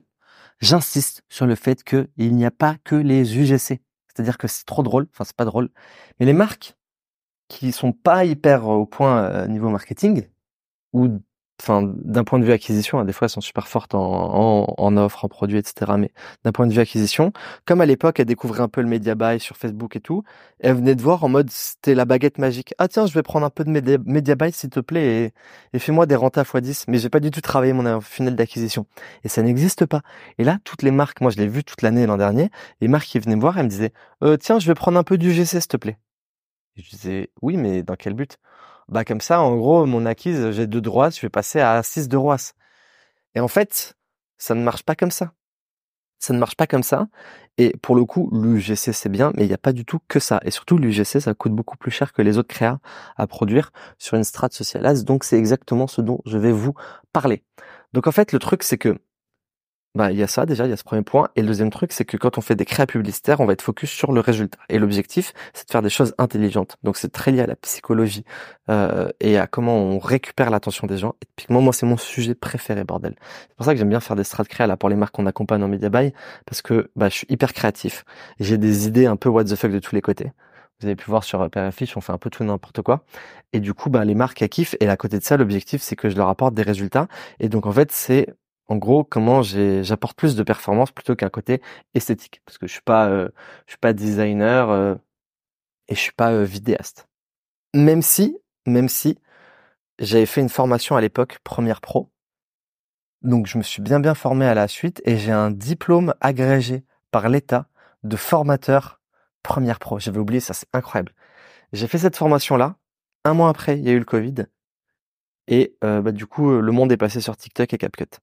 [0.61, 3.81] j'insiste sur le fait qu'il n'y a pas que les UGC.
[4.09, 5.71] C'est-à-dire que c'est trop drôle, enfin c'est pas drôle,
[6.21, 6.77] mais les marques
[7.49, 10.29] qui sont pas hyper au point euh, niveau marketing
[10.93, 11.19] ou
[11.63, 14.01] enfin d'un point de vue acquisition, hein, des fois elles sont super fortes en,
[14.77, 15.93] en, en produits, etc.
[15.99, 16.11] Mais
[16.45, 17.33] d'un point de vue acquisition,
[17.65, 20.25] comme à l'époque elles découvraient un peu le media buy sur Facebook et tout,
[20.61, 22.75] elles venaient de voir en mode c'était la baguette magique.
[22.79, 25.33] Ah tiens, je vais prendre un peu de media, buy s'il te plaît
[25.73, 26.85] et, fais-moi des renta x10.
[26.89, 28.87] Mais j'ai pas du tout travaillé mon funnel d'acquisition
[29.25, 30.03] et ça n'existe pas.
[30.39, 32.51] Et là, toutes les marques, moi je l'ai vu toute l'année l'an dernier,
[32.81, 33.93] les marques qui venaient me voir, elles me disaient
[34.23, 35.99] euh, tiens, je vais prendre un peu du GC s'il te plaît.
[36.77, 38.39] Je disais oui, mais dans quel but?
[38.89, 42.09] Bah comme ça, en gros, mon acquise, j'ai deux droits, je vais passer à 6
[42.09, 42.53] de Roas.
[43.35, 43.97] Et en fait,
[44.39, 45.33] ça ne marche pas comme ça.
[46.19, 47.09] Ça ne marche pas comme ça.
[47.59, 50.19] Et pour le coup, l'UGC c'est bien, mais il n'y a pas du tout que
[50.21, 50.41] ça.
[50.45, 52.79] Et surtout, l'UGC, ça coûte beaucoup plus cher que les autres créas
[53.17, 55.05] à produire sur une strate sociale.
[55.05, 56.75] Donc c'est exactement ce dont je vais vous
[57.13, 57.45] parler.
[57.93, 58.99] Donc en fait, le truc, c'est que
[59.95, 61.29] bah, il y a ça déjà, il y a ce premier point.
[61.37, 63.63] Et le deuxième truc, c'est que quand on fait des créas publicitaires, on va être
[63.63, 64.59] focus sur le résultat.
[64.69, 66.77] Et l'objectif, c'est de faire des choses intelligentes.
[66.83, 68.25] Donc c'est très lié à la psychologie
[68.71, 71.15] euh, et à comment on récupère l'attention des gens.
[71.23, 73.15] Et typiquement, moi, c'est mon sujet préféré, bordel.
[73.49, 75.27] C'est pour ça que j'aime bien faire des strats créa là pour les marques qu'on
[75.27, 76.13] accompagne en media buy,
[76.45, 78.05] parce que bah, je suis hyper créatif.
[78.41, 80.33] J'ai des idées un peu what the fuck de tous les côtés.
[80.81, 83.05] Vous avez pu voir sur Fish, on fait un peu tout n'importe quoi.
[83.53, 84.75] Et du coup, bah, les marques, elles kiffent.
[84.81, 87.07] Et à côté de ça, l'objectif, c'est que je leur apporte des résultats.
[87.39, 88.35] Et donc, en fait, c'est
[88.69, 91.61] en gros comment j'apporte plus de performance plutôt qu'un côté
[91.95, 92.43] esthétique.
[92.45, 93.29] Parce que je suis pas euh,
[93.67, 94.95] je suis pas designer euh,
[95.89, 97.09] et je suis pas euh, vidéaste.
[97.75, 98.37] Même si
[98.67, 99.19] même si
[99.99, 102.11] j'avais fait une formation à l'époque première pro
[103.23, 106.85] donc je me suis bien bien formé à la suite et j'ai un diplôme agrégé
[107.11, 107.69] par l'État
[108.03, 109.01] de formateur
[109.43, 109.99] première pro.
[109.99, 111.13] J'avais oublié ça c'est incroyable.
[111.73, 112.77] J'ai fait cette formation là
[113.25, 114.47] un mois après il y a eu le Covid
[115.49, 118.21] et bah, du coup le monde est passé sur TikTok et CapCut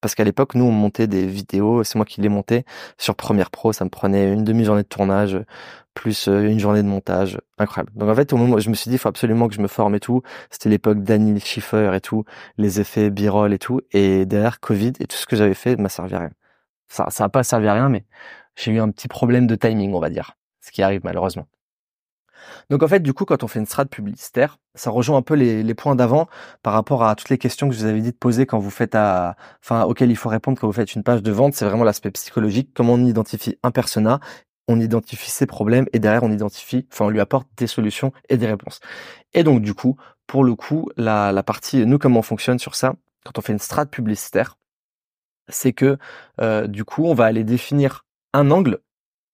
[0.00, 2.64] parce qu'à l'époque, nous, on montait des vidéos, c'est moi qui les montais
[2.98, 5.38] sur Premiere Pro, ça me prenait une demi-journée de tournage,
[5.94, 7.92] plus euh, une journée de montage, incroyable.
[7.94, 9.60] Donc en fait, au moment où je me suis dit, il faut absolument que je
[9.60, 12.24] me forme et tout, c'était l'époque Daniel Schiffer et tout,
[12.56, 15.88] les effets b-roll et tout, et derrière Covid, et tout ce que j'avais fait m'a
[15.88, 16.30] servi à rien.
[16.88, 18.04] Ça, ça a pas servi à rien, mais
[18.56, 21.46] j'ai eu un petit problème de timing, on va dire, ce qui arrive malheureusement.
[22.70, 25.34] Donc en fait, du coup, quand on fait une strat publicitaire, ça rejoint un peu
[25.34, 26.28] les, points d'avant
[26.62, 28.70] par rapport à toutes les questions que je vous avais dit de poser quand vous
[28.70, 31.54] faites à, enfin, auxquelles il faut répondre quand vous faites une page de vente.
[31.54, 34.20] C'est vraiment l'aspect psychologique, comment on identifie un persona,
[34.68, 38.36] on identifie ses problèmes et derrière on identifie, enfin, on lui apporte des solutions et
[38.36, 38.80] des réponses.
[39.32, 42.94] Et donc du coup, pour le coup, la, partie, nous comment on fonctionne sur ça,
[43.24, 44.58] quand on fait une strat publicitaire,
[45.48, 45.98] c'est que
[46.40, 48.78] euh, du coup, on va aller définir un angle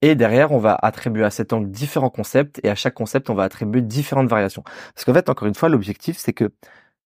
[0.02, 3.34] et derrière, on va attribuer à cet angle différents concepts et à chaque concept, on
[3.34, 4.62] va attribuer différentes variations.
[4.94, 6.52] Parce qu'en fait, encore une fois, l'objectif, c'est que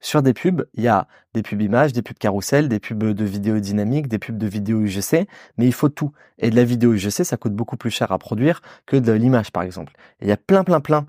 [0.01, 3.25] sur des pubs, il y a des pubs images, des pubs carousel, des pubs de
[3.25, 5.29] vidéo dynamique, des pubs de vidéo UGC,
[5.59, 6.13] mais il faut tout.
[6.39, 9.53] Et de la vidéo UGC, ça coûte beaucoup plus cher à produire que de l'image,
[9.53, 9.93] par exemple.
[10.21, 11.07] il y a plein, plein, plein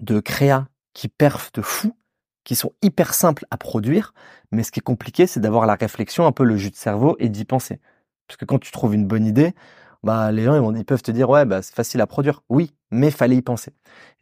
[0.00, 1.96] de créas qui perfent de fou,
[2.44, 4.12] qui sont hyper simples à produire,
[4.52, 7.16] mais ce qui est compliqué, c'est d'avoir la réflexion, un peu le jus de cerveau
[7.18, 7.80] et d'y penser.
[8.26, 9.54] Parce que quand tu trouves une bonne idée,
[10.02, 12.42] bah les gens ils, peuvent te dire ouais bah c'est facile à produire.
[12.48, 13.72] Oui, mais fallait y penser.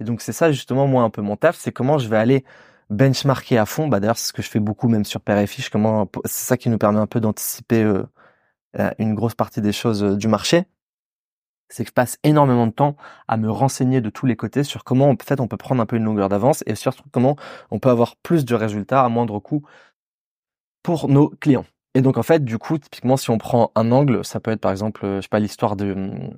[0.01, 2.45] Et donc c'est ça justement moi un peu mon taf, c'est comment je vais aller
[2.91, 3.89] benchmarker à fond.
[3.89, 5.71] Bah d'ailleurs c'est ce que je fais beaucoup même sur Fiche.
[5.71, 10.03] Comment c'est ça qui nous permet un peu d'anticiper euh, une grosse partie des choses
[10.03, 10.65] euh, du marché.
[11.69, 12.97] C'est que je passe énormément de temps
[13.29, 15.87] à me renseigner de tous les côtés sur comment en fait on peut prendre un
[15.87, 17.37] peu une longueur d'avance et surtout comment
[17.71, 19.63] on peut avoir plus de résultats à moindre coût
[20.83, 21.65] pour nos clients.
[21.95, 24.61] Et donc en fait, du coup, typiquement, si on prend un angle, ça peut être
[24.61, 26.31] par exemple, euh, je sais pas, l'histoire de euh,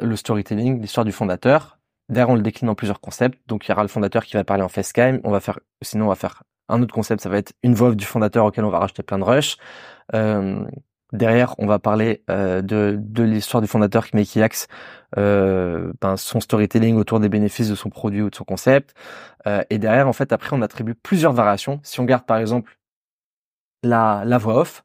[0.00, 1.78] le storytelling, l'histoire du fondateur.
[2.08, 3.38] Derrière, on le décline en plusieurs concepts.
[3.48, 5.20] Donc il y aura le fondateur qui va parler en facecam.
[5.24, 7.94] On va faire, sinon on va faire un autre concept, ça va être une voix
[7.94, 9.56] du fondateur auquel on va rajouter plein de rush.
[10.14, 10.64] Euh,
[11.12, 14.66] Derrière, on va parler de, l'histoire du fondateur qui met Axe,
[15.16, 18.94] euh, ben, son storytelling autour des bénéfices de son produit ou de son concept.
[19.70, 21.78] Et derrière, en fait, après, on attribue plusieurs variations.
[21.84, 22.78] Si on garde par exemple
[23.84, 24.83] la voix off,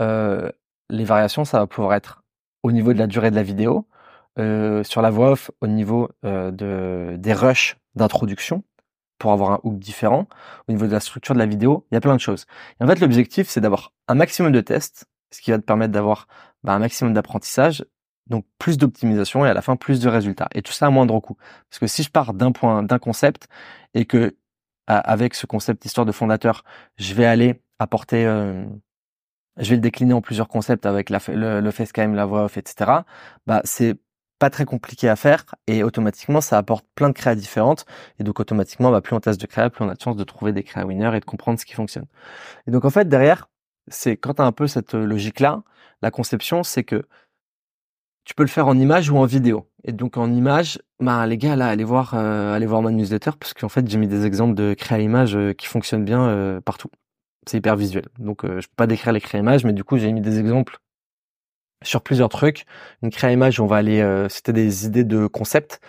[0.00, 0.50] euh,
[0.90, 2.22] les variations, ça va pouvoir être
[2.62, 3.86] au niveau de la durée de la vidéo,
[4.38, 8.64] euh, sur la voix off, au niveau euh, de, des rushs d'introduction,
[9.18, 10.26] pour avoir un hook différent.
[10.68, 12.46] Au niveau de la structure de la vidéo, il y a plein de choses.
[12.80, 16.28] En fait, l'objectif, c'est d'avoir un maximum de tests ce qui va te permettre d'avoir
[16.62, 17.84] bah, un maximum d'apprentissage,
[18.28, 20.48] donc plus d'optimisation et à la fin plus de résultats.
[20.54, 21.36] Et tout ça à moindre coût.
[21.68, 23.48] Parce que si je pars d'un point, d'un concept
[23.94, 24.36] et que
[24.86, 26.62] avec ce concept histoire de fondateur,
[26.96, 28.64] je vais aller apporter, euh,
[29.58, 32.90] je vais le décliner en plusieurs concepts avec le, facecam, la voix off, etc.
[33.46, 33.96] Bah c'est
[34.38, 37.86] pas très compliqué à faire et automatiquement ça apporte plein de créas différentes
[38.18, 40.24] et donc automatiquement bah, plus on teste de créa, plus on a de chance de
[40.24, 42.06] trouver des créas winners et de comprendre ce qui fonctionne.
[42.66, 43.48] Et donc en fait derrière
[43.88, 45.62] c'est quand tu un peu cette euh, logique-là,
[46.02, 47.06] la conception, c'est que
[48.24, 49.68] tu peux le faire en image ou en vidéo.
[49.84, 53.32] Et donc en image, bah les gars là, allez voir, euh, allez voir ma newsletter
[53.38, 56.88] parce qu'en fait j'ai mis des exemples de créa image euh, qui fonctionnent bien partout.
[57.46, 58.06] C'est hyper visuel.
[58.18, 60.78] Donc je peux pas décrire les créa images, mais du coup j'ai mis des exemples
[61.82, 62.64] sur plusieurs trucs.
[63.02, 65.80] Une créa image, on va aller, c'était des idées de concept.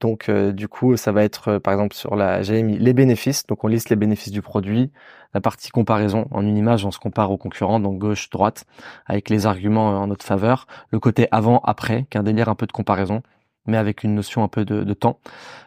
[0.00, 2.94] Donc euh, du coup, ça va être euh, par exemple sur la j'avais mis les
[2.94, 4.90] bénéfices, donc on liste les bénéfices du produit,
[5.34, 8.64] la partie comparaison en une image, on se compare aux concurrents, donc gauche, droite,
[9.06, 12.48] avec les arguments euh, en notre faveur, le côté avant, après, qui est un délire
[12.48, 13.22] un peu de comparaison,
[13.66, 15.20] mais avec une notion un peu de temps.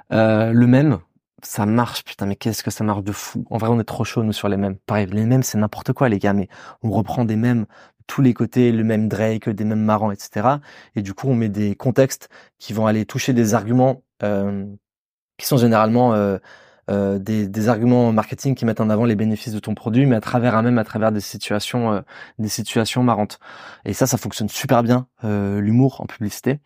[0.09, 0.99] le même,
[1.43, 3.45] ça marche, putain, mais qu'est-ce que ça marche de fou.
[3.49, 4.77] En vrai, on est trop chaud, nous, sur les mêmes.
[4.85, 6.47] Pareil, les mêmes, c'est n'importe quoi, les gars, mais
[6.81, 7.65] on reprend des mêmes
[8.07, 10.57] tous les côtés, le même Drake, des mêmes marrants, etc.
[10.95, 12.29] Et du coup, on met des contextes
[12.59, 14.65] qui vont aller toucher des arguments euh,
[15.37, 16.37] qui sont généralement euh,
[16.89, 20.17] euh, des, des, arguments marketing qui mettent en avant les bénéfices de ton produit, mais
[20.17, 22.01] à travers même à travers des situations, euh,
[22.39, 23.39] des situations marrantes.
[23.85, 26.59] Et ça, ça fonctionne super bien, euh, l'humour en publicité.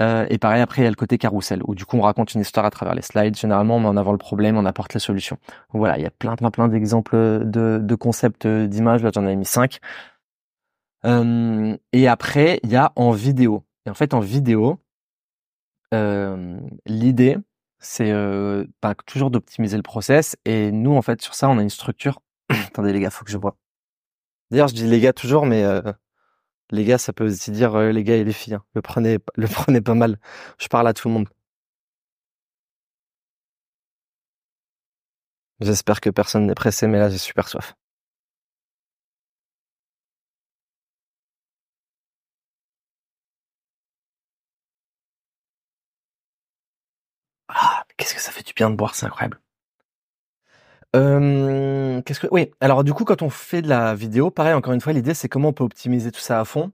[0.00, 2.40] Et pareil, après, il y a le côté carrousel, où du coup, on raconte une
[2.40, 3.36] histoire à travers les slides.
[3.36, 5.36] Généralement, on met en avant le problème, on apporte la solution.
[5.72, 9.02] Voilà, il y a plein, plein, plein d'exemples de, concepts d'images.
[9.02, 9.78] Là, j'en ai mis cinq.
[11.04, 13.62] et après, il y a en vidéo.
[13.86, 14.80] Et en fait, en vidéo,
[15.92, 17.36] l'idée,
[17.80, 18.66] c'est euh,
[19.06, 20.36] toujours d'optimiser le process.
[20.44, 22.20] Et nous, en fait, sur ça, on a une structure.
[22.48, 23.56] Attendez, les gars, faut que je vois.
[24.50, 25.80] D'ailleurs, je dis les gars toujours, mais euh,
[26.70, 28.54] les gars, ça peut aussi dire euh, les gars et les filles.
[28.54, 28.64] Hein.
[28.74, 30.18] Le prenez, le prenez pas mal.
[30.58, 31.28] Je parle à tout le monde.
[35.60, 37.74] J'espère que personne n'est pressé, mais là, j'ai super soif.
[47.48, 49.38] Ah, qu'est-ce que ça fait du bien de boire, c'est incroyable.
[50.96, 54.72] Euh, qu'est-ce que oui alors du coup quand on fait de la vidéo pareil encore
[54.72, 56.72] une fois l'idée c'est comment on peut optimiser tout ça à fond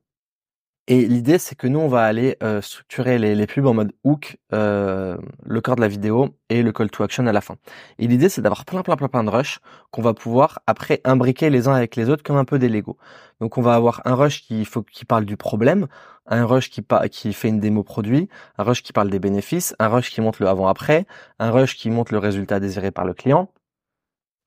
[0.88, 3.92] et l'idée, c'est que nous, on va aller euh, structurer les, les, pubs en mode
[4.04, 7.56] hook, euh, le corps de la vidéo et le call to action à la fin.
[7.98, 9.58] Et l'idée, c'est d'avoir plein, plein, plein, plein de rush
[9.90, 12.96] qu'on va pouvoir après imbriquer les uns avec les autres comme un peu des Lego.
[13.40, 15.88] Donc, on va avoir un rush qui faut qui parle du problème,
[16.26, 19.88] un rush qui, qui fait une démo produit, un rush qui parle des bénéfices, un
[19.88, 21.06] rush qui montre le avant-après,
[21.40, 23.50] un rush qui montre le résultat désiré par le client,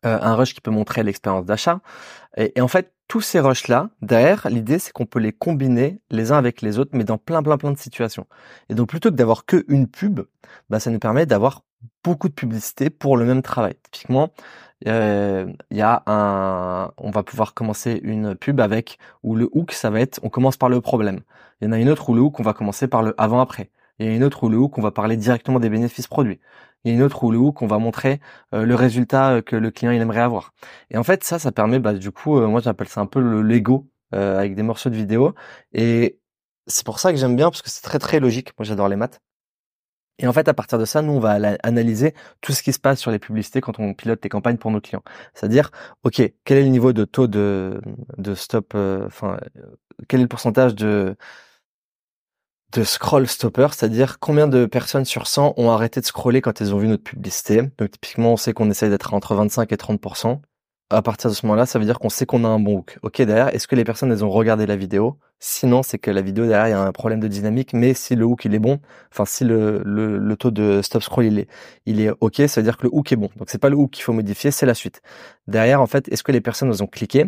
[0.04, 1.82] un rush qui peut montrer l'expérience d'achat.
[2.38, 6.32] Et, et en fait, tous ces rushs-là, derrière, l'idée, c'est qu'on peut les combiner les
[6.32, 8.28] uns avec les autres, mais dans plein, plein, plein de situations.
[8.70, 10.22] Et donc, plutôt que d'avoir que une pub,
[10.70, 11.64] bah, ça nous permet d'avoir
[12.04, 13.76] beaucoup de publicité pour le même travail.
[13.91, 14.30] Typiquement,
[14.88, 19.72] euh, il y a un, on va pouvoir commencer une pub avec où le hook,
[19.72, 21.22] ça va être, on commence par le problème.
[21.62, 23.72] Il y en a une autre où le hook, on va commencer par le avant-après.
[23.97, 26.39] Il y a une autre où le hook, on va parler directement des bénéfices produits
[26.84, 28.20] il y a une autre où qu'on va montrer
[28.54, 30.54] euh, le résultat euh, que le client il aimerait avoir.
[30.90, 33.20] Et en fait, ça, ça permet, bah, du coup, euh, moi j'appelle ça un peu
[33.20, 35.36] le Lego avec des morceaux de vidéo.
[35.72, 36.20] Et
[36.66, 38.54] c'est pour ça que j'aime bien parce que c'est très très logique.
[38.58, 39.20] Moi, j'adore les maths.
[40.18, 42.80] Et en fait, à partir de ça, nous, on va analyser tout ce qui se
[42.80, 45.04] passe sur les publicités quand on pilote des campagnes pour nos clients.
[45.36, 45.70] C'est-à-dire,
[46.04, 47.80] OK, quel est le niveau de taux de,
[48.18, 49.40] de stop, enfin,
[50.08, 51.16] quel est le pourcentage de,
[52.72, 56.74] de scroll stopper, c'est-à-dire combien de personnes sur 100 ont arrêté de scroller quand elles
[56.74, 57.63] ont vu notre publicité.
[57.78, 60.39] Donc typiquement, on sait qu'on essaye d'être entre 25 et 30%.
[60.91, 62.97] À partir de ce moment-là, ça veut dire qu'on sait qu'on a un bon hook.
[63.03, 65.20] Ok, derrière, est-ce que les personnes, elles ont regardé la vidéo?
[65.39, 67.74] Sinon, c'est que la vidéo, derrière, il y a un problème de dynamique.
[67.74, 68.80] Mais si le hook, il est bon,
[69.11, 71.47] enfin, si le, le, taux de stop scroll, il est,
[71.86, 73.30] il est ok, ça veut dire que le hook est bon.
[73.38, 75.01] Donc, c'est pas le hook qu'il faut modifier, c'est la suite.
[75.47, 77.26] Derrière, en fait, est-ce que les personnes, elles ont cliqué?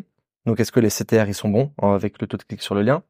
[0.48, 2.82] Donc, est-ce que les CTR, ils sont bons avec le taux de clic sur le
[2.82, 3.04] lien?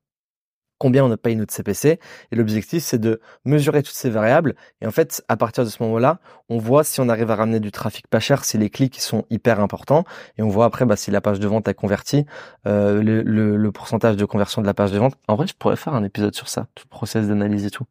[0.82, 2.00] Combien on a payé notre CPC.
[2.32, 4.56] Et l'objectif, c'est de mesurer toutes ces variables.
[4.82, 6.20] Et en fait, à partir de ce moment-là,
[6.50, 9.26] on voit si on arrive à ramener du trafic pas cher, si les clics sont
[9.30, 10.06] hyper importants.
[10.40, 12.26] Et on voit après bah, si la page de vente a converti,
[12.66, 15.14] euh, le, le, pourcentage de conversion de la page de vente.
[15.28, 17.86] En vrai, je pourrais faire un épisode sur ça, tout le process d'analyse et tout.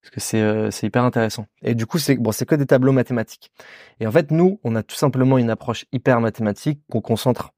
[0.00, 1.46] Parce que c'est euh, hyper intéressant.
[1.62, 3.50] Et du coup, c'est bon, c'est que des tableaux mathématiques.
[3.98, 7.53] Et en fait, nous, on a tout simplement une approche hyper mathématique qu'on concentre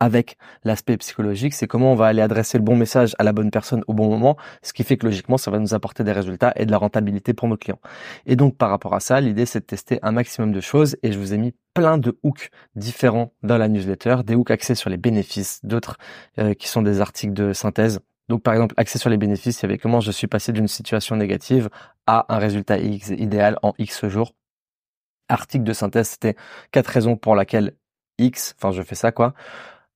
[0.00, 3.50] avec l'aspect psychologique, c'est comment on va aller adresser le bon message à la bonne
[3.50, 6.52] personne au bon moment, ce qui fait que logiquement, ça va nous apporter des résultats
[6.56, 7.80] et de la rentabilité pour nos clients.
[8.26, 11.12] Et donc, par rapport à ça, l'idée, c'est de tester un maximum de choses et
[11.12, 14.90] je vous ai mis plein de hooks différents dans la newsletter, des hooks axés sur
[14.90, 15.96] les bénéfices, d'autres
[16.38, 18.00] euh, qui sont des articles de synthèse.
[18.28, 20.68] Donc, par exemple, axé sur les bénéfices, il y avait comment je suis passé d'une
[20.68, 21.70] situation négative
[22.06, 24.34] à un résultat X idéal en X jours.
[25.30, 26.36] Article de synthèse, c'était
[26.70, 27.74] quatre raisons pour lesquelles
[28.18, 29.34] X, enfin, je fais ça, quoi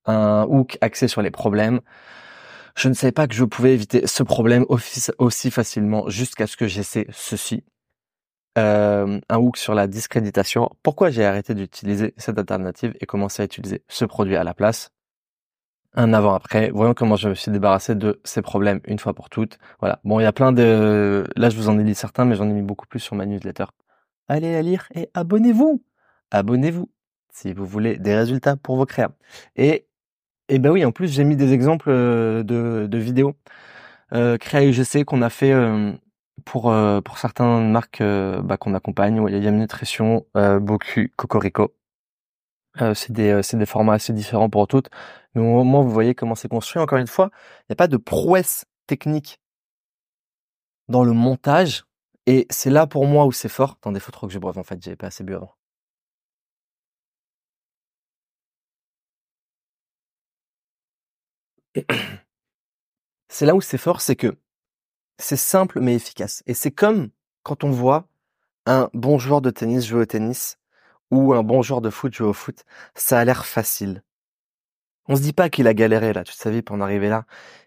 [0.06, 1.80] un hook axé sur les problèmes.
[2.76, 4.64] Je ne savais pas que je pouvais éviter ce problème
[5.18, 7.64] aussi facilement jusqu'à ce que j'essaie ceci.
[8.58, 10.70] Euh, un hook sur la discréditation.
[10.82, 14.90] Pourquoi j'ai arrêté d'utiliser cette alternative et commencé à utiliser ce produit à la place?
[15.94, 16.70] Un avant-après.
[16.70, 19.58] Voyons comment je me suis débarrassé de ces problèmes une fois pour toutes.
[19.80, 20.00] Voilà.
[20.04, 21.26] Bon, il y a plein de...
[21.36, 23.26] Là, je vous en ai dit certains, mais j'en ai mis beaucoup plus sur ma
[23.26, 23.66] newsletter.
[24.28, 25.82] Allez la lire et abonnez-vous.
[26.30, 26.90] Abonnez-vous
[27.32, 29.12] si vous voulez des résultats pour vos créas.
[29.56, 29.86] Et
[30.48, 33.36] et ben oui, en plus j'ai mis des exemples euh, de, de vidéos
[34.14, 35.92] euh, créa UGC qu'on a fait euh,
[36.44, 39.18] pour euh, pour certaines marques bah, qu'on accompagne.
[39.18, 41.74] A Nutrition, Boku, Cocorico.
[42.94, 44.90] c'est des c'est des formats assez différents pour toutes.
[45.34, 46.82] Mais au moment vous voyez comment c'est construit.
[46.82, 47.30] Encore une fois,
[47.62, 49.40] il n'y a pas de prouesse technique
[50.88, 51.84] dans le montage.
[52.26, 53.76] Et c'est là pour moi où c'est fort.
[53.80, 55.54] Attendez, faut trop que je boive en fait, j'avais pas assez bu avant.
[63.28, 64.36] c'est là où c'est fort, c'est que
[65.18, 66.42] c'est simple mais efficace.
[66.46, 67.10] Et c'est comme
[67.42, 68.06] quand on voit
[68.66, 70.58] un bon joueur de tennis jouer au tennis
[71.10, 72.64] ou un bon joueur de foot jouer au foot.
[72.94, 74.02] Ça a l'air facile.
[75.08, 77.24] On se dit pas qu'il a galéré là toute sa vie pour en arriver là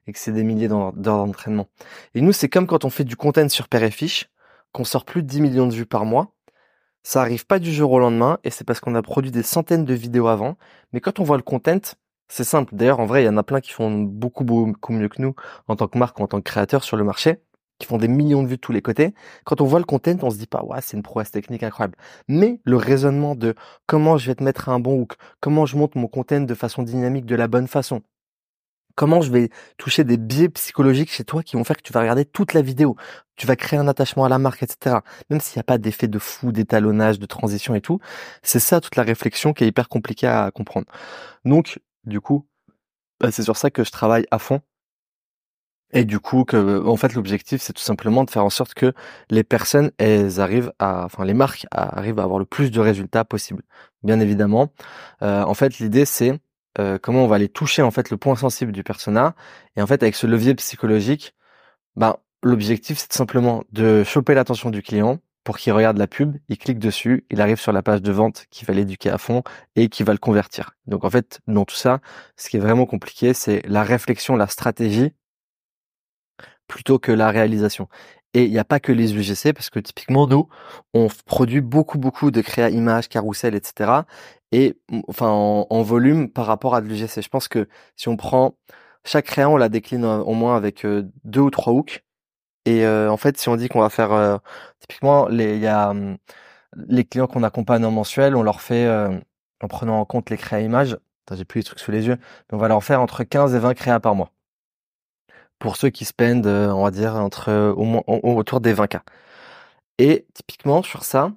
[0.08, 1.68] et que c'est des milliers d'heures d'entraînement.
[2.14, 4.30] Et nous, c'est comme quand on fait du content sur Père Fiche,
[4.72, 6.34] qu'on sort plus de 10 millions de vues par mois.
[7.04, 9.86] Ça arrive pas du jour au lendemain et c'est parce qu'on a produit des centaines
[9.86, 10.58] de vidéos avant.
[10.92, 11.80] Mais quand on voit le content,
[12.28, 12.76] c'est simple.
[12.76, 15.36] D'ailleurs, en vrai, il y en a plein qui font beaucoup, beaucoup mieux que nous
[15.68, 17.40] en tant que marque ou en tant que créateur sur le marché,
[17.80, 19.14] qui font des millions de vues de tous les côtés.
[19.44, 21.98] Quand on voit le content, on se dit pas, ouais, c'est une prouesse technique incroyable.
[22.28, 23.56] Mais le raisonnement de
[23.86, 26.84] comment je vais te mettre un bon hook, comment je monte mon content de façon
[26.84, 28.02] dynamique, de la bonne façon,
[28.96, 32.00] comment je vais toucher des biais psychologiques chez toi qui vont faire que tu vas
[32.02, 32.96] regarder toute la vidéo,
[33.36, 34.98] tu vas créer un attachement à la marque, etc.
[35.30, 38.00] Même s'il n'y a pas d'effet de fou, d'étalonnage, de transition et tout,
[38.42, 40.88] c'est ça toute la réflexion qui est hyper compliquée à comprendre.
[41.44, 42.48] Donc, du coup,
[43.20, 44.62] bah, c'est sur ça que je travaille à fond.
[45.92, 48.94] Et du coup, en fait, l'objectif, c'est tout simplement de faire en sorte que
[49.30, 53.24] les personnes, elles arrivent à, enfin, les marques arrivent à avoir le plus de résultats
[53.24, 53.64] possible.
[54.04, 54.74] Bien évidemment.
[55.22, 56.40] Euh, en fait, l'idée, c'est
[56.80, 59.36] euh, comment on va aller toucher, en fait, le point sensible du persona.
[59.78, 61.34] Et en fait, avec ce levier psychologique,
[61.96, 66.38] ben, l'objectif, c'est tout simplement de choper l'attention du client, pour qu'il regarde la pub,
[66.50, 69.44] il clique dessus, il arrive sur la page de vente qui va l'éduquer à fond
[69.76, 70.76] et qui va le convertir.
[70.88, 72.02] Donc en fait, dans tout ça,
[72.36, 75.14] ce qui est vraiment compliqué, c'est la réflexion, la stratégie,
[76.68, 77.88] plutôt que la réalisation.
[78.34, 80.50] Et il n'y a pas que les UGC, parce que typiquement, nous,
[80.94, 84.02] on produit beaucoup, beaucoup de créa images, carousel, etc.
[84.52, 84.78] Et
[85.08, 87.22] enfin, en, volume par rapport à de l'UGC.
[87.22, 88.58] Je pense que si on prend
[89.06, 92.05] chaque créa, on la décline au moins avec euh, deux ou trois hooks.
[92.66, 94.38] Et euh, en fait, si on dit qu'on va faire euh,
[94.80, 96.18] typiquement les y a hum,
[96.88, 99.10] les clients qu'on accompagne en mensuel, on leur fait euh,
[99.62, 100.98] en prenant en compte les créas images.
[101.32, 103.60] J'ai plus les trucs sous les yeux, mais on va leur faire entre 15 et
[103.60, 104.32] 20 créas par mois.
[105.60, 108.98] Pour ceux qui spendent, on va dire entre au moins autour des 20 k.
[109.98, 111.32] Et typiquement sur ça,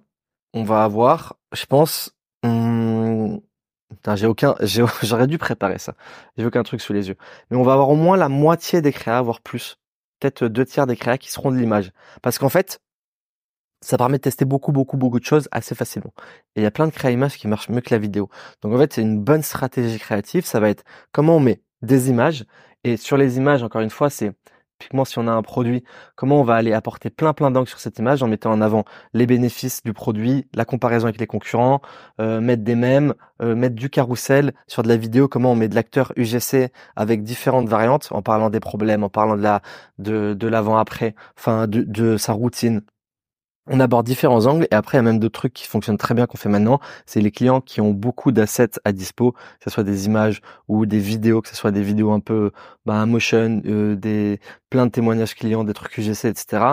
[0.55, 3.41] on va avoir, je pense, hum,
[4.15, 4.55] j'ai aucun,
[5.03, 5.95] j'aurais dû préparer ça.
[6.37, 7.17] J'ai aucun truc sous les yeux.
[7.51, 9.79] Mais on va avoir au moins la moitié des créas, voire plus,
[10.19, 11.93] peut-être deux tiers des créas qui seront de l'image.
[12.23, 12.81] Parce qu'en fait,
[13.81, 16.13] ça permet de tester beaucoup, beaucoup, beaucoup de choses assez facilement.
[16.57, 18.29] Et il y a plein de créa images qui marchent mieux que la vidéo.
[18.63, 20.45] Donc en fait, c'est une bonne stratégie créative.
[20.45, 22.45] Ça va être comment on met des images.
[22.85, 24.33] Et sur les images, encore une fois, c'est
[24.79, 25.83] typiquement si on a un produit,
[26.15, 28.85] comment on va aller apporter plein plein d'angles sur cette image en mettant en avant
[29.13, 31.81] les bénéfices du produit, la comparaison avec les concurrents,
[32.21, 35.69] euh, mettre des mèmes, euh, mettre du carrousel sur de la vidéo, comment on met
[35.69, 39.63] de l'acteur UGC avec différentes variantes, en parlant des problèmes, en parlant de la
[39.99, 42.83] de, de l'avant-après, enfin de, de sa routine,
[43.69, 46.15] on aborde différents angles et après il y a même d'autres trucs qui fonctionnent très
[46.15, 46.81] bien qu'on fait maintenant.
[47.07, 50.87] C'est les clients qui ont beaucoup d'assets à dispo, que ce soit des images ou
[50.87, 52.51] des vidéos, que ce soit des vidéos un peu
[52.87, 54.41] bah, motion, euh, des
[54.71, 56.65] plein de témoignages clients, des trucs UGC, etc.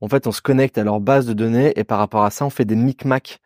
[0.00, 2.44] En fait, on se connecte à leur base de données et par rapport à ça,
[2.44, 3.40] on fait des micmacs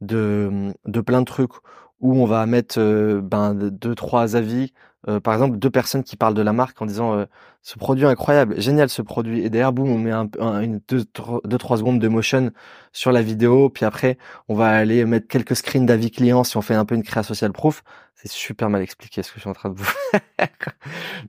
[0.00, 1.52] de de plein de trucs
[2.00, 4.72] où on va mettre euh, ben deux trois avis
[5.08, 7.26] euh, par exemple deux personnes qui parlent de la marque en disant euh,
[7.62, 10.28] ce produit incroyable génial ce produit et derrière boum on met un,
[10.60, 11.04] une deux,
[11.44, 12.50] deux trois secondes de motion
[12.92, 13.70] sur la vidéo.
[13.70, 14.18] Puis après
[14.48, 17.22] on va aller mettre quelques screens d'avis clients si on fait un peu une créa
[17.22, 17.82] social proof.
[18.14, 19.84] C'est super mal expliqué ce que je suis en train de vous
[20.38, 20.48] faire.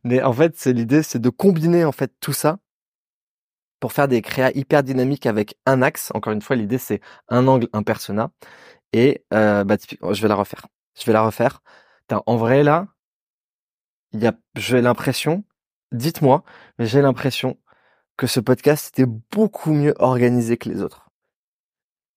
[0.04, 2.58] Mais en fait c'est l'idée c'est de combiner en fait tout ça
[3.80, 6.12] pour faire des créas hyper dynamiques avec un axe.
[6.16, 7.00] Encore une fois l'idée c'est
[7.30, 8.32] un angle un persona
[8.94, 9.78] et euh, bah,
[10.12, 10.68] je vais la refaire.
[11.00, 11.62] Je vais la refaire.
[12.12, 12.88] en vrai, là,
[14.56, 15.44] j'ai l'impression,
[15.92, 16.44] dites-moi,
[16.80, 17.58] mais j'ai l'impression
[18.18, 21.10] que ce podcast était beaucoup mieux organisé que les autres.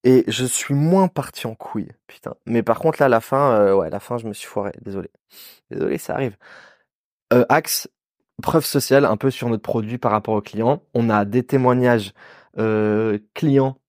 [0.02, 2.34] Et je suis moins parti en couille, putain.
[2.46, 4.72] Mais par contre, là, la fin, euh, ouais, la fin, je me suis foiré.
[4.80, 5.10] Désolé.
[5.70, 6.36] Désolé, ça arrive.
[7.34, 7.90] Euh, axe,
[8.42, 10.82] preuve sociale, un peu sur notre produit par rapport aux clients.
[10.94, 12.12] On a des témoignages
[13.34, 13.79] clients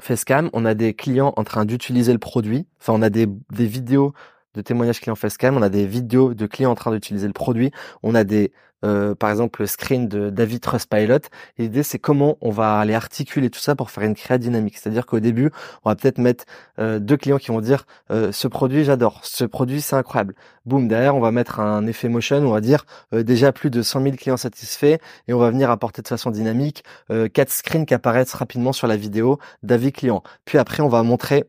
[0.00, 2.66] Facecam, on a des clients en train d'utiliser le produit.
[2.80, 4.12] Enfin, on a des, des vidéos
[4.58, 7.70] de témoignages clients Facecam, on a des vidéos de clients en train d'utiliser le produit,
[8.02, 8.52] on a des
[8.84, 11.18] euh, par exemple le screen de David Trustpilot.
[11.58, 14.78] L'idée c'est comment on va aller articuler tout ça pour faire une créa dynamique.
[14.78, 15.50] C'est-à-dire qu'au début,
[15.84, 16.44] on va peut-être mettre
[16.78, 20.34] euh, deux clients qui vont dire euh, ce produit j'adore, ce produit c'est incroyable.
[20.64, 24.02] Boum, derrière on va mettre un effet motion, on va dire déjà plus de 100
[24.02, 26.84] 000 clients satisfaits et on va venir apporter de façon dynamique
[27.32, 30.22] quatre screens qui apparaissent rapidement sur la vidéo d'avis client.
[30.44, 31.44] Puis après on va montrer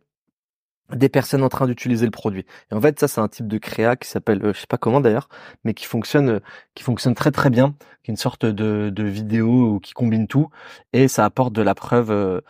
[0.93, 2.45] des personnes en train d'utiliser le produit.
[2.71, 4.77] Et en fait, ça, c'est un type de créa qui s'appelle, euh, je sais pas
[4.77, 5.29] comment d'ailleurs,
[5.63, 6.39] mais qui fonctionne, euh,
[6.75, 10.49] qui fonctionne très très bien, qui est une sorte de, de vidéo qui combine tout
[10.93, 12.41] et ça apporte de la preuve, euh,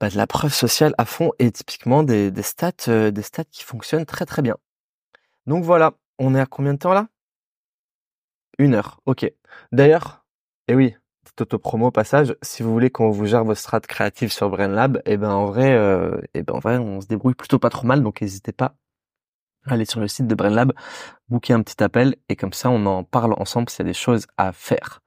[0.00, 3.64] bah, de la preuve sociale à fond et typiquement des, des stats, des stats qui
[3.64, 4.56] fonctionnent très très bien.
[5.46, 7.08] Donc voilà, on est à combien de temps là?
[8.58, 9.00] Une heure.
[9.06, 9.30] Ok.
[9.72, 10.24] D'ailleurs,
[10.68, 10.96] eh oui,
[11.40, 15.16] auto-promo passage, si vous voulez qu'on vous gère vos strat créatives sur BrainLab, et eh
[15.16, 17.86] ben en vrai, euh, et eh ben en vrai, on se débrouille plutôt pas trop
[17.86, 18.74] mal, donc n'hésitez pas
[19.66, 20.72] à aller sur le site de BrainLab,
[21.28, 23.94] booker un petit appel, et comme ça, on en parle ensemble s'il y a des
[23.94, 25.02] choses à faire.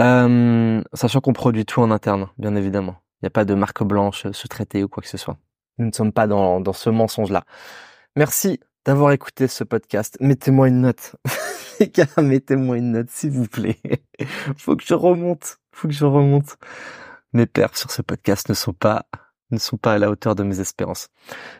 [0.00, 2.96] Euh, sachant qu'on produit tout en interne, bien évidemment.
[3.20, 5.36] Il n'y a pas de marque blanche sous-traitée ou quoi que ce soit.
[5.78, 7.44] Nous ne sommes pas dans, dans ce mensonge-là.
[8.16, 10.16] Merci d'avoir écouté ce podcast.
[10.20, 11.16] Mettez-moi une note.
[11.80, 13.80] les gars, mettez-moi une note, s'il vous plaît.
[14.56, 15.58] Faut que je remonte.
[15.72, 16.56] Faut que je remonte.
[17.32, 19.06] Mes perfs sur ce podcast ne sont pas
[19.50, 21.08] ne sont pas à la hauteur de mes espérances.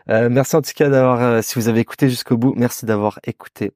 [0.09, 3.19] Euh, merci en tout cas d'avoir, euh, si vous avez écouté jusqu'au bout, merci d'avoir
[3.25, 3.73] écouté.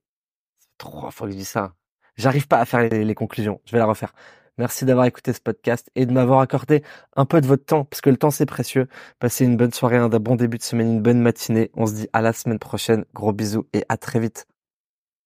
[0.77, 1.73] Trois fois que je dis ça.
[2.15, 3.59] J'arrive pas à faire les, les conclusions.
[3.65, 4.13] Je vais la refaire.
[4.57, 6.81] Merci d'avoir écouté ce podcast et de m'avoir accordé
[7.17, 8.87] un peu de votre temps, parce que le temps c'est précieux.
[9.19, 11.71] Passez une bonne soirée, un bon début de semaine, une bonne matinée.
[11.73, 13.03] On se dit à la semaine prochaine.
[13.13, 14.47] Gros bisous et à très vite.